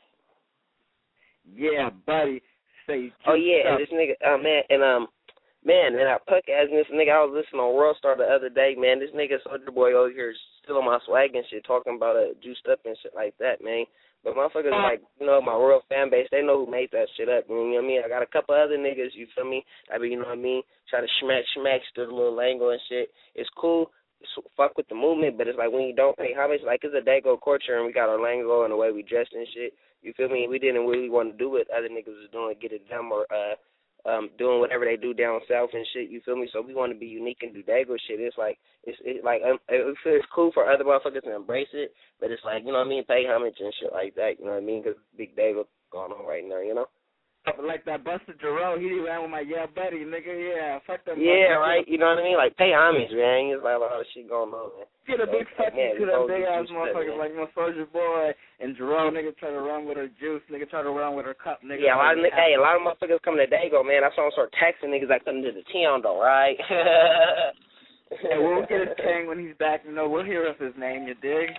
Yeah, 1.54 1.90
buddy. 2.06 2.42
Say 2.86 3.12
Oh 3.26 3.34
yeah, 3.34 3.72
up. 3.72 3.78
and 3.78 3.80
this 3.80 3.92
nigga, 3.92 4.14
uh, 4.24 4.38
man, 4.38 4.62
and 4.70 4.82
um, 4.82 5.06
man, 5.66 5.98
and 5.98 6.06
I 6.06 6.16
puck 6.22 6.46
as 6.46 6.70
this 6.70 6.86
nigga. 6.94 7.10
I 7.10 7.26
was 7.26 7.34
listening 7.34 7.60
on 7.60 7.74
World 7.74 7.98
Star 7.98 8.14
the 8.16 8.22
other 8.22 8.48
day, 8.48 8.78
man. 8.78 9.02
This 9.02 9.10
nigga 9.10 9.42
Soulja 9.42 9.74
Boy 9.74 9.98
over 9.98 10.14
here 10.14 10.32
still 10.62 10.78
on 10.78 10.86
my 10.86 11.02
swag 11.04 11.34
and 11.34 11.44
shit, 11.50 11.66
talking 11.66 11.98
about 11.98 12.14
a 12.14 12.30
uh, 12.30 12.38
juiced 12.38 12.70
up 12.70 12.78
and 12.86 12.96
shit 13.02 13.12
like 13.18 13.34
that, 13.42 13.58
man. 13.58 13.84
But 14.22 14.34
motherfuckers 14.34 14.74
like, 14.74 15.02
you 15.20 15.26
know, 15.26 15.42
my 15.42 15.54
real 15.54 15.82
fan 15.88 16.10
base, 16.10 16.26
they 16.32 16.42
know 16.42 16.64
who 16.64 16.70
made 16.70 16.90
that 16.90 17.06
shit 17.14 17.28
up. 17.28 17.44
You 17.46 17.54
know 17.54 17.78
what 17.78 17.84
I 17.84 17.86
mean? 17.86 18.02
I 18.02 18.08
got 18.08 18.26
a 18.26 18.30
couple 18.30 18.54
other 18.54 18.78
niggas, 18.78 19.14
you 19.14 19.26
feel 19.34 19.46
me? 19.46 19.62
I 19.92 19.98
mean, 19.98 20.12
you 20.12 20.18
know 20.18 20.30
what 20.30 20.38
I 20.38 20.42
mean? 20.42 20.62
Try 20.90 21.00
to 21.02 21.10
smack 21.22 21.42
smack 21.54 21.82
to 21.94 22.06
the 22.06 22.14
little 22.14 22.40
angle 22.40 22.70
and 22.70 22.80
shit. 22.88 23.10
It's 23.34 23.50
cool. 23.58 23.90
It's 24.18 24.32
fuck 24.56 24.74
with 24.78 24.88
the 24.88 24.96
movement, 24.96 25.36
but 25.38 25.46
it's 25.46 25.58
like 25.58 25.70
when 25.70 25.86
you 25.86 25.94
don't 25.94 26.16
pay 26.16 26.34
homage, 26.34 26.62
like 26.64 26.80
it's 26.82 26.96
a 26.96 27.04
Dago 27.04 27.36
culture 27.38 27.76
and 27.76 27.86
we 27.86 27.92
got 27.92 28.08
our 28.08 28.18
lingo 28.18 28.64
and 28.64 28.72
the 28.72 28.76
way 28.76 28.90
we 28.90 29.02
dressed 29.02 29.34
and 29.34 29.46
shit. 29.54 29.74
You 30.02 30.14
feel 30.16 30.28
me? 30.28 30.48
We 30.48 30.58
didn't 30.58 30.86
really 30.86 31.10
want 31.10 31.30
to 31.30 31.38
do 31.38 31.50
what 31.50 31.70
other 31.70 31.88
niggas 31.90 32.16
was 32.18 32.32
doing, 32.32 32.54
get 32.60 32.72
it 32.72 32.88
done 32.88 33.10
or 33.12 33.26
uh 33.30 33.54
um 34.08 34.30
doing 34.38 34.60
whatever 34.60 34.84
they 34.84 34.96
do 34.96 35.12
down 35.12 35.40
south 35.48 35.70
and 35.72 35.86
shit. 35.92 36.10
You 36.10 36.20
feel 36.24 36.36
me? 36.36 36.48
So 36.52 36.62
we 36.62 36.74
want 36.74 36.92
to 36.92 36.98
be 36.98 37.06
unique 37.06 37.38
and 37.42 37.52
do 37.52 37.62
Dago 37.62 37.96
shit. 38.06 38.20
It's 38.20 38.38
like 38.38 38.58
it's 38.84 38.98
it's 39.04 39.24
like 39.24 39.42
um, 39.42 39.58
it, 39.68 39.96
it's 40.04 40.26
cool 40.34 40.50
for 40.52 40.70
other 40.70 40.84
motherfuckers 40.84 41.22
to 41.24 41.34
embrace 41.34 41.72
it, 41.72 41.92
but 42.20 42.30
it's 42.30 42.44
like 42.44 42.62
you 42.64 42.72
know 42.72 42.78
what 42.78 42.86
I 42.86 42.90
mean, 42.90 43.04
pay 43.04 43.24
homage 43.26 43.56
and 43.60 43.74
shit 43.80 43.92
like 43.92 44.14
that. 44.14 44.38
You 44.38 44.46
know 44.46 44.52
what 44.52 44.62
I 44.62 44.66
mean? 44.66 44.82
Because 44.82 44.98
big 45.16 45.36
Dago 45.36 45.64
going 45.90 46.12
on 46.12 46.26
right 46.26 46.44
now. 46.46 46.60
You 46.60 46.74
know? 46.74 46.86
Like 47.62 47.86
that 47.86 48.02
Buster 48.02 48.34
Jerome, 48.40 48.82
he 48.82 48.98
ran 48.98 49.22
with 49.22 49.30
my 49.30 49.40
yeah 49.40 49.70
buddy, 49.70 50.02
nigga. 50.02 50.34
Yeah, 50.34 50.78
fuck 50.86 51.04
them. 51.06 51.22
Yeah, 51.22 51.62
right. 51.62 51.86
You 51.86 51.98
know 51.98 52.10
what 52.10 52.18
I 52.18 52.26
mean? 52.26 52.36
Like 52.36 52.56
pay 52.58 52.74
homage, 52.74 53.14
man. 53.14 53.54
It's 53.54 53.62
like 53.62 53.78
a 53.78 53.82
lot 53.82 53.94
of 53.94 54.06
shit 54.10 54.26
going 54.26 54.50
on, 54.50 54.74
man. 54.74 54.90
Get 55.06 55.22
a 55.22 55.30
big 55.30 55.46
fuck 55.54 55.70
you 55.70 56.02
to 56.02 56.10
them 56.10 56.26
big 56.26 56.42
ass 56.42 56.66
motherfuckers 56.66 57.14
man. 57.14 57.22
like 57.22 57.34
my 57.38 57.46
Soulja 57.54 57.86
Boy 57.94 58.34
and 58.58 58.74
Jerome. 58.74 59.14
Nigga 59.14 59.30
try 59.38 59.54
to 59.54 59.62
run 59.62 59.86
with 59.86 59.96
her 59.96 60.10
juice. 60.18 60.42
Nigga 60.50 60.68
try 60.68 60.82
to 60.82 60.90
run 60.90 61.14
with 61.14 61.26
her 61.26 61.38
cup. 61.38 61.62
Nigga. 61.62 61.86
Yeah, 61.86 61.94
a 61.94 62.02
lot 62.02 62.18
of 62.18 62.26
hey, 62.26 62.58
a 62.58 62.60
lot 62.60 62.74
of 62.74 62.82
motherfuckers 62.82 63.22
coming 63.22 63.46
to 63.46 63.50
Dago, 63.50 63.86
man. 63.86 64.02
I 64.02 64.10
saw 64.14 64.26
I'm 64.26 64.34
start 64.34 64.50
texting 64.58 64.90
niggas 64.90 65.08
that 65.08 65.24
come 65.24 65.42
to 65.42 65.54
the 65.54 65.62
town 65.70 66.02
though, 66.02 66.18
right? 66.18 66.58
And 68.10 68.38
we'll 68.44 68.62
get 68.66 68.86
his 68.86 68.96
king 69.02 69.26
when 69.26 69.38
he's 69.38 69.56
back. 69.58 69.82
You 69.84 69.92
know, 69.92 70.08
we'll 70.08 70.24
hear 70.24 70.46
of 70.46 70.58
his 70.58 70.72
name. 70.78 71.06
You 71.08 71.14
dig? 71.14 71.50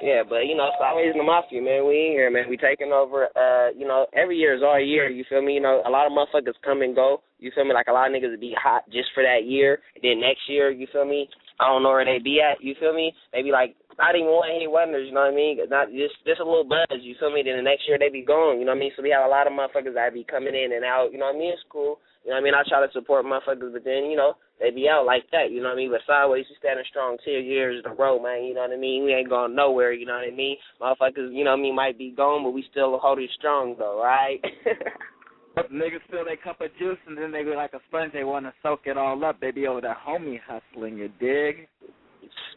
Yeah, 0.00 0.22
but 0.26 0.48
you 0.48 0.56
know, 0.56 0.64
it's 0.72 0.80
always 0.80 1.12
the 1.14 1.22
mafia, 1.22 1.60
man. 1.60 1.86
We 1.86 2.08
in 2.08 2.12
here, 2.12 2.30
man. 2.30 2.48
We 2.48 2.56
taking 2.56 2.90
over. 2.92 3.28
Uh, 3.36 3.68
you 3.76 3.86
know, 3.86 4.06
every 4.16 4.36
year 4.36 4.56
is 4.56 4.62
our 4.62 4.80
year. 4.80 5.10
You 5.10 5.24
feel 5.28 5.42
me? 5.42 5.54
You 5.54 5.60
know, 5.60 5.82
a 5.86 5.90
lot 5.90 6.06
of 6.06 6.12
motherfuckers 6.12 6.56
come 6.64 6.80
and 6.80 6.96
go. 6.96 7.22
You 7.38 7.52
feel 7.54 7.64
me? 7.64 7.74
Like 7.74 7.88
a 7.88 7.92
lot 7.92 8.08
of 8.08 8.16
niggas 8.16 8.30
would 8.30 8.40
be 8.40 8.56
hot 8.56 8.84
just 8.90 9.08
for 9.14 9.22
that 9.22 9.44
year. 9.44 9.80
Then 10.02 10.20
next 10.20 10.48
year, 10.48 10.70
you 10.70 10.86
feel 10.92 11.04
me? 11.04 11.28
I 11.60 11.68
don't 11.68 11.82
know 11.82 11.90
where 11.90 12.04
they 12.04 12.18
be 12.18 12.40
at. 12.40 12.64
You 12.64 12.74
feel 12.80 12.94
me? 12.94 13.12
They 13.32 13.42
be 13.42 13.52
like 13.52 13.76
not 13.98 14.14
even 14.14 14.30
one 14.30 14.50
hit 14.52 14.70
wonders. 14.70 15.06
You 15.08 15.14
know 15.14 15.26
what 15.26 15.34
I 15.34 15.36
mean? 15.36 15.58
Not 15.68 15.90
just 15.90 16.16
just 16.26 16.40
a 16.40 16.46
little 16.46 16.66
buzz. 16.66 17.02
You 17.02 17.14
feel 17.18 17.32
me? 17.32 17.42
Then 17.42 17.56
the 17.56 17.66
next 17.66 17.88
year 17.88 17.98
they 17.98 18.08
be 18.08 18.24
gone. 18.24 18.58
You 18.58 18.64
know 18.64 18.72
what 18.72 18.82
I 18.82 18.84
mean? 18.86 18.92
So 18.96 19.02
we 19.02 19.10
have 19.10 19.26
a 19.26 19.32
lot 19.32 19.46
of 19.46 19.52
motherfuckers 19.52 19.94
that 19.94 20.14
be 20.14 20.24
coming 20.24 20.54
in 20.54 20.72
and 20.72 20.84
out. 20.84 21.10
You 21.12 21.18
know 21.18 21.30
what 21.32 21.36
I 21.36 21.38
mean? 21.38 21.52
It's 21.52 21.66
cool. 21.68 21.98
You 22.24 22.30
know 22.30 22.36
what 22.36 22.42
I 22.42 22.44
mean? 22.44 22.54
I 22.54 22.62
try 22.68 22.84
to 22.84 22.92
support 22.92 23.24
motherfuckers, 23.24 23.72
but 23.72 23.84
then 23.84 24.12
you 24.12 24.16
know 24.16 24.36
they 24.60 24.70
be 24.70 24.88
out 24.88 25.06
like 25.06 25.24
that. 25.32 25.50
You 25.50 25.62
know 25.62 25.72
what 25.72 25.80
I 25.80 25.82
mean? 25.84 25.90
But 25.90 26.04
sideways, 26.06 26.44
we 26.48 26.56
standing 26.60 26.84
strong 26.88 27.16
two 27.24 27.40
years 27.40 27.82
in 27.82 27.90
a 27.90 27.94
row, 27.94 28.20
man. 28.20 28.44
You 28.44 28.54
know 28.54 28.68
what 28.68 28.76
I 28.76 28.80
mean? 28.80 29.04
We 29.04 29.14
ain't 29.14 29.28
going 29.28 29.54
nowhere. 29.54 29.92
You 29.92 30.06
know 30.06 30.20
what 30.20 30.28
I 30.28 30.36
mean? 30.36 30.56
Motherfuckers, 30.80 31.32
you 31.32 31.44
know 31.44 31.56
what 31.56 31.60
I 31.60 31.62
mean, 31.62 31.74
might 31.74 31.98
be 31.98 32.12
gone, 32.12 32.44
but 32.44 32.52
we 32.52 32.64
still 32.70 32.98
holding 32.98 33.28
strong 33.38 33.74
though, 33.78 34.00
right? 34.02 34.40
Niggas 35.72 36.00
fill 36.10 36.24
their 36.24 36.36
cup 36.36 36.60
of 36.60 36.70
juice 36.78 36.98
and 37.06 37.18
then 37.18 37.32
they 37.32 37.42
be 37.42 37.54
like 37.54 37.74
a 37.74 37.80
sponge. 37.88 38.12
They 38.12 38.24
want 38.24 38.46
to 38.46 38.52
soak 38.62 38.80
it 38.84 38.96
all 38.96 39.22
up. 39.24 39.40
They 39.40 39.50
be 39.50 39.66
over 39.66 39.80
there 39.80 39.96
homie 40.06 40.38
hustling. 40.46 40.96
You 40.96 41.10
dig? 41.20 41.68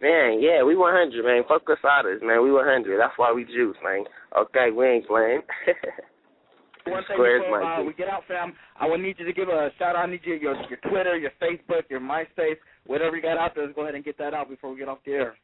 Man, 0.02 0.42
yeah, 0.42 0.64
we 0.64 0.76
100, 0.76 1.24
man. 1.24 1.44
Fuck 1.48 1.70
us 1.70 1.78
others, 1.84 2.22
man. 2.24 2.44
We 2.44 2.52
100. 2.52 3.00
That's 3.00 3.14
why 3.18 3.32
we 3.32 3.46
juice, 3.46 3.78
man. 3.84 4.04
Okay, 4.38 4.72
we 4.72 4.86
ain't 4.86 5.08
playing. 5.08 5.42
One 6.86 7.04
thing 7.08 7.16
Squares, 7.16 7.42
before 7.44 7.64
uh, 7.64 7.84
we 7.84 7.94
get 7.94 8.10
out, 8.10 8.24
fam, 8.28 8.54
I 8.78 8.88
would 8.88 9.00
need 9.00 9.16
you 9.18 9.26
to 9.26 9.32
give 9.32 9.48
a 9.48 9.70
shout 9.80 9.96
out. 9.96 10.04
I 10.04 10.12
need 10.12 10.20
you 10.26 10.34
your 10.36 10.56
your 10.68 10.80
Twitter, 10.90 11.18
your 11.18 11.32
Facebook, 11.42 11.84
your 11.90 12.02
MySpace, 12.02 12.58
whatever 12.86 13.16
you 13.16 13.22
got 13.22 13.38
out 13.38 13.56
there. 13.56 13.64
Let's 13.64 13.76
go 13.76 13.84
ahead 13.84 13.96
and 13.96 14.04
get 14.04 14.18
that 14.18 14.34
out 14.34 14.50
before 14.50 14.72
we 14.72 14.80
get 14.80 14.90
off 14.90 14.98
the 15.06 15.14
air. 15.14 15.38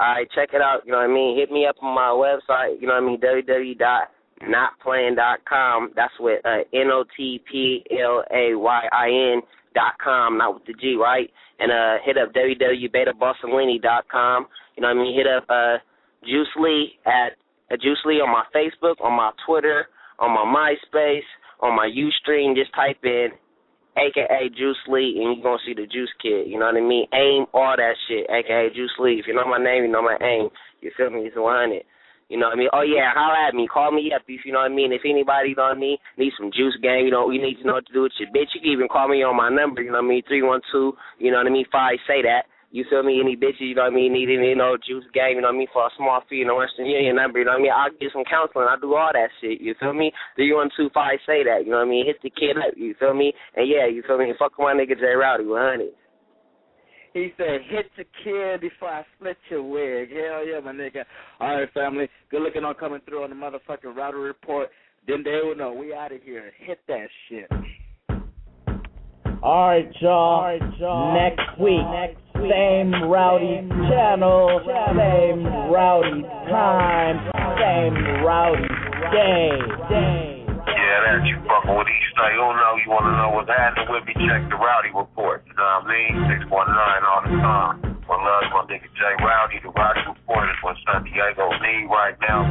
All 0.00 0.14
right, 0.14 0.28
check 0.34 0.50
it 0.52 0.60
out. 0.60 0.80
You 0.84 0.92
know 0.92 0.98
what 0.98 1.10
I 1.10 1.14
mean? 1.14 1.38
Hit 1.38 1.52
me 1.52 1.66
up 1.66 1.76
on 1.80 1.94
my 1.94 2.10
website. 2.10 2.80
You 2.80 2.88
know 2.88 2.94
what 2.94 3.04
I 3.04 3.06
mean? 3.06 3.20
www.notplaying.com. 4.42 5.92
That's 5.96 6.12
with 6.20 6.44
uh, 6.44 6.58
N 6.72 6.90
O 6.92 7.04
T 7.16 7.42
P 7.50 7.82
L 7.90 8.22
A 8.32 8.54
Y 8.54 8.82
I 8.92 9.08
N 9.34 9.40
dot 9.74 9.94
com, 10.02 10.38
not 10.38 10.54
with 10.54 10.64
the 10.66 10.74
G, 10.74 10.96
right? 11.00 11.30
And 11.58 11.72
uh, 11.72 11.96
hit 12.04 12.18
up 12.18 12.32
www.betabossolini.com. 12.34 14.46
You 14.76 14.82
know 14.82 14.88
what 14.88 14.96
I 14.96 15.02
mean? 15.02 15.16
Hit 15.16 15.26
up 15.26 15.44
uh, 15.48 15.78
Juice 16.24 16.48
Lee 16.58 16.98
at 17.06 17.32
uh, 17.72 17.76
Juice 17.76 18.00
Lee 18.04 18.20
on 18.20 18.30
my 18.30 18.44
Facebook, 18.54 19.00
on 19.04 19.14
my 19.16 19.30
Twitter, 19.46 19.88
on 20.18 20.30
my 20.30 20.44
MySpace, 20.44 21.24
on 21.60 21.74
my 21.76 21.88
UStream. 21.88 22.54
Just 22.54 22.74
type 22.74 22.98
in 23.04 23.28
aka 23.96 24.48
Juice 24.50 24.76
Lee, 24.88 25.20
and 25.20 25.36
you're 25.36 25.42
gonna 25.42 25.58
see 25.66 25.74
the 25.74 25.86
Juice 25.86 26.12
Kid. 26.22 26.46
You 26.48 26.58
know 26.58 26.66
what 26.66 26.76
I 26.76 26.80
mean? 26.80 27.06
Aim 27.12 27.46
all 27.52 27.76
that 27.76 27.96
shit, 28.08 28.30
aka 28.30 28.70
Juice 28.74 28.94
Lee. 28.98 29.18
If 29.20 29.26
you 29.26 29.34
know 29.34 29.44
my 29.46 29.58
name, 29.62 29.84
you 29.84 29.90
know 29.90 30.02
my 30.02 30.16
aim. 30.22 30.48
You 30.80 30.90
feel 30.96 31.10
me? 31.10 31.22
It's 31.22 31.36
100. 31.36 31.82
You 32.28 32.36
know 32.36 32.52
what 32.52 32.56
I 32.56 32.60
mean? 32.60 32.68
Oh 32.76 32.84
yeah, 32.84 33.08
holla 33.16 33.48
at 33.48 33.56
me, 33.56 33.66
call 33.66 33.90
me 33.90 34.12
up 34.12 34.22
if 34.28 34.44
you 34.44 34.52
know 34.52 34.60
what 34.60 34.70
I 34.70 34.74
mean. 34.74 34.92
If 34.92 35.00
anybody, 35.08 35.50
you 35.50 35.56
know 35.56 35.72
what 35.72 35.76
I 35.76 35.80
mean, 35.80 35.96
need 36.20 36.36
some 36.36 36.52
juice 36.52 36.76
game, 36.82 37.08
you 37.08 37.10
know, 37.10 37.30
you 37.32 37.40
need 37.40 37.56
to 37.60 37.66
know 37.66 37.80
what 37.80 37.86
to 37.88 37.92
do 37.92 38.04
with 38.04 38.12
your 38.20 38.28
bitch. 38.28 38.52
You 38.52 38.60
can 38.60 38.70
even 38.70 38.88
call 38.88 39.08
me 39.08 39.24
on 39.24 39.32
my 39.32 39.48
number, 39.48 39.80
you 39.80 39.88
know 39.88 40.04
what 40.04 40.12
I 40.12 40.12
mean, 40.12 40.22
three 40.28 40.44
one 40.44 40.60
two, 40.70 40.92
you 41.16 41.32
know 41.32 41.40
what 41.40 41.48
I 41.48 41.50
mean, 41.50 41.64
five 41.72 41.96
say 42.06 42.20
that. 42.22 42.44
You 42.68 42.84
feel 42.84 43.00
me? 43.00 43.16
Any 43.16 43.32
bitches, 43.32 43.72
you 43.72 43.74
know 43.74 43.88
what 43.88 43.96
I 43.96 43.96
mean, 43.96 44.12
need 44.12 44.28
any, 44.28 44.52
you 44.52 44.60
know, 44.60 44.76
juice 44.76 45.08
game, 45.16 45.40
you 45.40 45.40
know 45.40 45.48
what 45.48 45.56
I 45.56 45.64
mean, 45.64 45.72
for 45.72 45.88
a 45.88 45.96
small 45.96 46.20
fee, 46.28 46.44
you 46.44 46.44
know, 46.44 46.60
Western 46.60 46.84
Union 46.84 47.16
number, 47.16 47.40
you 47.40 47.48
know 47.48 47.56
what 47.56 47.64
I 47.64 47.64
mean? 47.64 47.72
I'll 47.72 47.96
get 47.96 48.12
some 48.12 48.28
counseling, 48.28 48.68
I'll 48.68 48.76
do 48.76 48.92
all 48.92 49.08
that 49.08 49.32
shit, 49.40 49.64
you 49.64 49.72
feel 49.80 49.96
me? 49.96 50.12
Three 50.36 50.52
one 50.52 50.68
two 50.76 50.92
five 50.92 51.24
say 51.24 51.48
that, 51.48 51.64
you 51.64 51.72
know 51.72 51.80
what 51.80 51.88
I 51.88 51.96
mean? 51.96 52.04
Hit 52.04 52.20
the 52.20 52.28
kid 52.28 52.60
up, 52.60 52.76
you 52.76 52.92
feel 53.00 53.16
me? 53.16 53.32
And 53.56 53.64
yeah, 53.64 53.88
you 53.88 54.04
feel 54.04 54.20
me? 54.20 54.36
Fuck 54.36 54.52
my 54.60 54.76
nigga 54.76 55.00
J 55.00 55.16
Rowdy, 55.16 55.48
one 55.48 55.64
hundred. 55.64 55.96
He 57.18 57.32
said, 57.36 57.60
hit 57.68 57.90
the 57.96 58.04
kid 58.24 58.60
before 58.60 58.88
I 58.88 59.04
split 59.16 59.36
your 59.50 59.62
wig. 59.62 60.10
Hell 60.10 60.46
yeah, 60.46 60.60
my 60.64 60.72
nigga. 60.72 61.04
All 61.40 61.56
right, 61.56 61.72
family. 61.72 62.08
Good 62.30 62.42
looking 62.42 62.64
on 62.64 62.74
coming 62.74 63.00
through 63.06 63.24
on 63.24 63.30
the 63.30 63.36
motherfucking 63.36 63.96
router 63.96 64.18
report. 64.18 64.68
Then 65.06 65.22
they 65.24 65.40
will 65.42 65.56
know. 65.56 65.72
We 65.72 65.94
out 65.94 66.12
of 66.12 66.22
here. 66.22 66.52
Hit 66.58 66.80
that 66.86 67.08
shit. 67.28 67.50
All 69.42 69.68
right, 69.68 69.88
y'all. 70.00 70.10
All 70.10 70.42
right, 70.44 70.78
y'all. 70.78 71.14
Next 71.14 71.38
Next 71.38 71.60
week, 71.60 71.80
Next 71.92 72.16
week. 72.40 72.50
same 72.52 72.92
rowdy 73.04 73.68
channel, 73.88 74.60
same 74.66 75.46
rowdy 75.72 76.22
time, 76.22 77.30
same 77.58 78.24
rowdy 78.24 78.68
day. 79.90 80.37
Yeah, 80.88 81.04
that 81.04 81.20
you 81.28 81.36
fucking 81.44 81.76
with 81.76 81.84
East 81.84 82.16
Side. 82.16 82.32
You 82.32 82.40
don't 82.40 82.56
know, 82.56 82.72
you 82.80 82.88
want 82.88 83.04
to 83.04 83.12
know 83.12 83.28
what's 83.36 83.52
happening 83.52 83.92
with 83.92 84.08
me, 84.08 84.16
check 84.24 84.40
the 84.48 84.56
Rowdy 84.56 84.88
Report. 84.88 85.44
You 85.44 85.52
know 85.52 85.84
what 85.84 85.84
I 85.84 85.92
mean? 85.92 86.16
619 86.32 86.48
all 86.48 87.20
the 87.28 87.32
time. 87.44 87.76
One 88.08 88.24
love 88.24 88.48
to 88.48 88.56
my 88.56 88.64
nigga 88.72 88.88
Jay 88.96 89.14
Rowdy. 89.20 89.60
The 89.60 89.68
Rowdy 89.68 90.00
Report 90.08 90.48
is 90.48 90.56
what 90.64 90.80
San 90.88 91.04
Diego 91.04 91.52
need 91.60 91.92
right 91.92 92.16
now. 92.24 92.48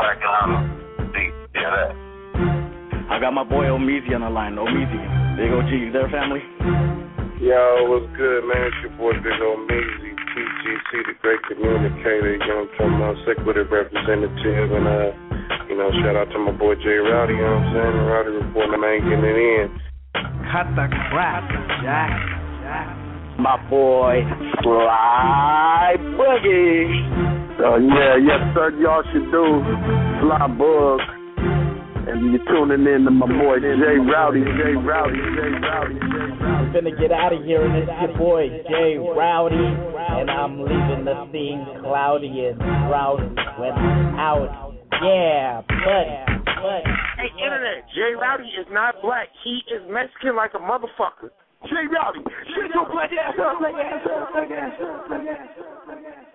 Cracking 0.00 0.32
holler. 0.32 0.64
See, 1.12 1.28
yeah, 1.52 1.68
that. 1.76 1.92
I 3.12 3.20
got 3.20 3.36
my 3.36 3.44
boy 3.44 3.68
Omeezy 3.68 4.16
on 4.16 4.24
the 4.24 4.32
line. 4.32 4.56
Omeezy. 4.56 5.04
Big 5.36 5.52
OG, 5.52 5.68
you 5.68 5.92
there, 5.92 6.08
family? 6.08 6.40
Yo, 7.44 7.84
what's 7.92 8.08
good, 8.16 8.48
man? 8.48 8.64
It's 8.64 8.80
your 8.80 8.96
boy 8.96 9.12
Big 9.20 9.36
Ol' 9.44 9.60
Measy, 9.68 10.16
PGC, 10.32 10.90
the 11.04 11.14
great 11.20 11.44
communicator, 11.52 12.32
you 12.32 12.40
know 12.48 12.64
what 12.64 12.72
I'm 12.72 12.78
talking 12.80 12.96
about, 12.96 13.14
sick 13.28 13.38
with 13.44 13.60
it 13.60 13.68
representative, 13.68 14.72
and, 14.72 14.88
uh, 14.88 15.23
you 15.74 15.82
know, 15.82 15.90
shout 16.06 16.14
out 16.14 16.30
to 16.30 16.38
my 16.38 16.52
boy 16.54 16.78
Jay 16.78 17.02
Rowdy, 17.02 17.34
you 17.34 17.42
know 17.42 17.58
what 17.58 17.66
I'm 17.66 17.74
saying? 17.74 17.94
The 17.98 18.04
Rowdy 18.06 18.30
Report, 18.30 18.70
the 18.70 18.78
man 18.78 19.02
getting 19.10 19.26
it 19.26 19.38
in. 19.42 19.66
Cut 20.54 20.70
the 20.78 20.86
crap, 21.10 21.50
Jack. 21.82 22.14
My 23.42 23.58
boy 23.66 24.22
Fly 24.62 25.98
Boogie. 26.14 26.86
Uh, 27.58 27.82
yeah, 27.90 28.14
yes, 28.22 28.54
sir. 28.54 28.70
Y'all 28.78 29.02
should 29.10 29.26
do 29.34 29.66
Fly 30.22 30.46
Bug. 30.54 31.02
And 32.06 32.30
you're 32.30 32.44
tuning 32.46 32.86
in 32.86 33.02
to 33.02 33.10
my 33.10 33.26
boy 33.26 33.58
Jay 33.58 33.98
Rowdy, 33.98 34.46
Jay 34.46 34.78
Rowdy, 34.78 35.18
Jay 35.18 35.58
Rowdy, 35.58 35.98
Jay 35.98 35.98
Rowdy. 35.98 35.98
Finna 36.70 36.94
get 37.00 37.10
out 37.10 37.32
of 37.32 37.42
here, 37.42 37.66
and 37.66 37.74
it's 37.82 37.90
your 37.90 38.16
boy 38.16 38.46
Jay 38.70 38.94
Rowdy, 38.94 39.58
and 39.58 40.30
I'm 40.30 40.62
leaving 40.62 41.04
the 41.04 41.26
scene 41.32 41.66
cloudy 41.82 42.46
and 42.46 42.60
rowdy 42.86 43.26
when 43.58 43.72
I'm 43.72 44.14
out. 44.14 44.63
Yeah, 45.02 45.62
buddy, 45.66 46.44
buddy. 46.44 46.92
Hey, 47.18 47.30
internet, 47.42 47.88
Jay 47.94 48.14
Rowdy 48.20 48.48
is 48.60 48.66
not 48.70 49.00
black. 49.02 49.28
He 49.42 49.62
is 49.74 49.82
Mexican 49.90 50.36
like 50.36 50.52
a 50.54 50.58
motherfucker. 50.58 51.30
Jay 51.64 51.86
Rowdy. 51.90 52.20
Shut 52.54 52.70
your 52.74 52.88
black 52.90 53.10
ass 53.12 53.34
up, 53.40 53.58
black 53.58 53.74
ass 53.74 54.06
up, 54.06 54.32
black 54.32 54.50
ass 54.50 54.80
up, 54.80 55.08
black 55.08 55.20
ass 55.26 55.48
up, 55.58 55.86
black 55.86 55.98
ass 55.98 56.26
up. 56.28 56.33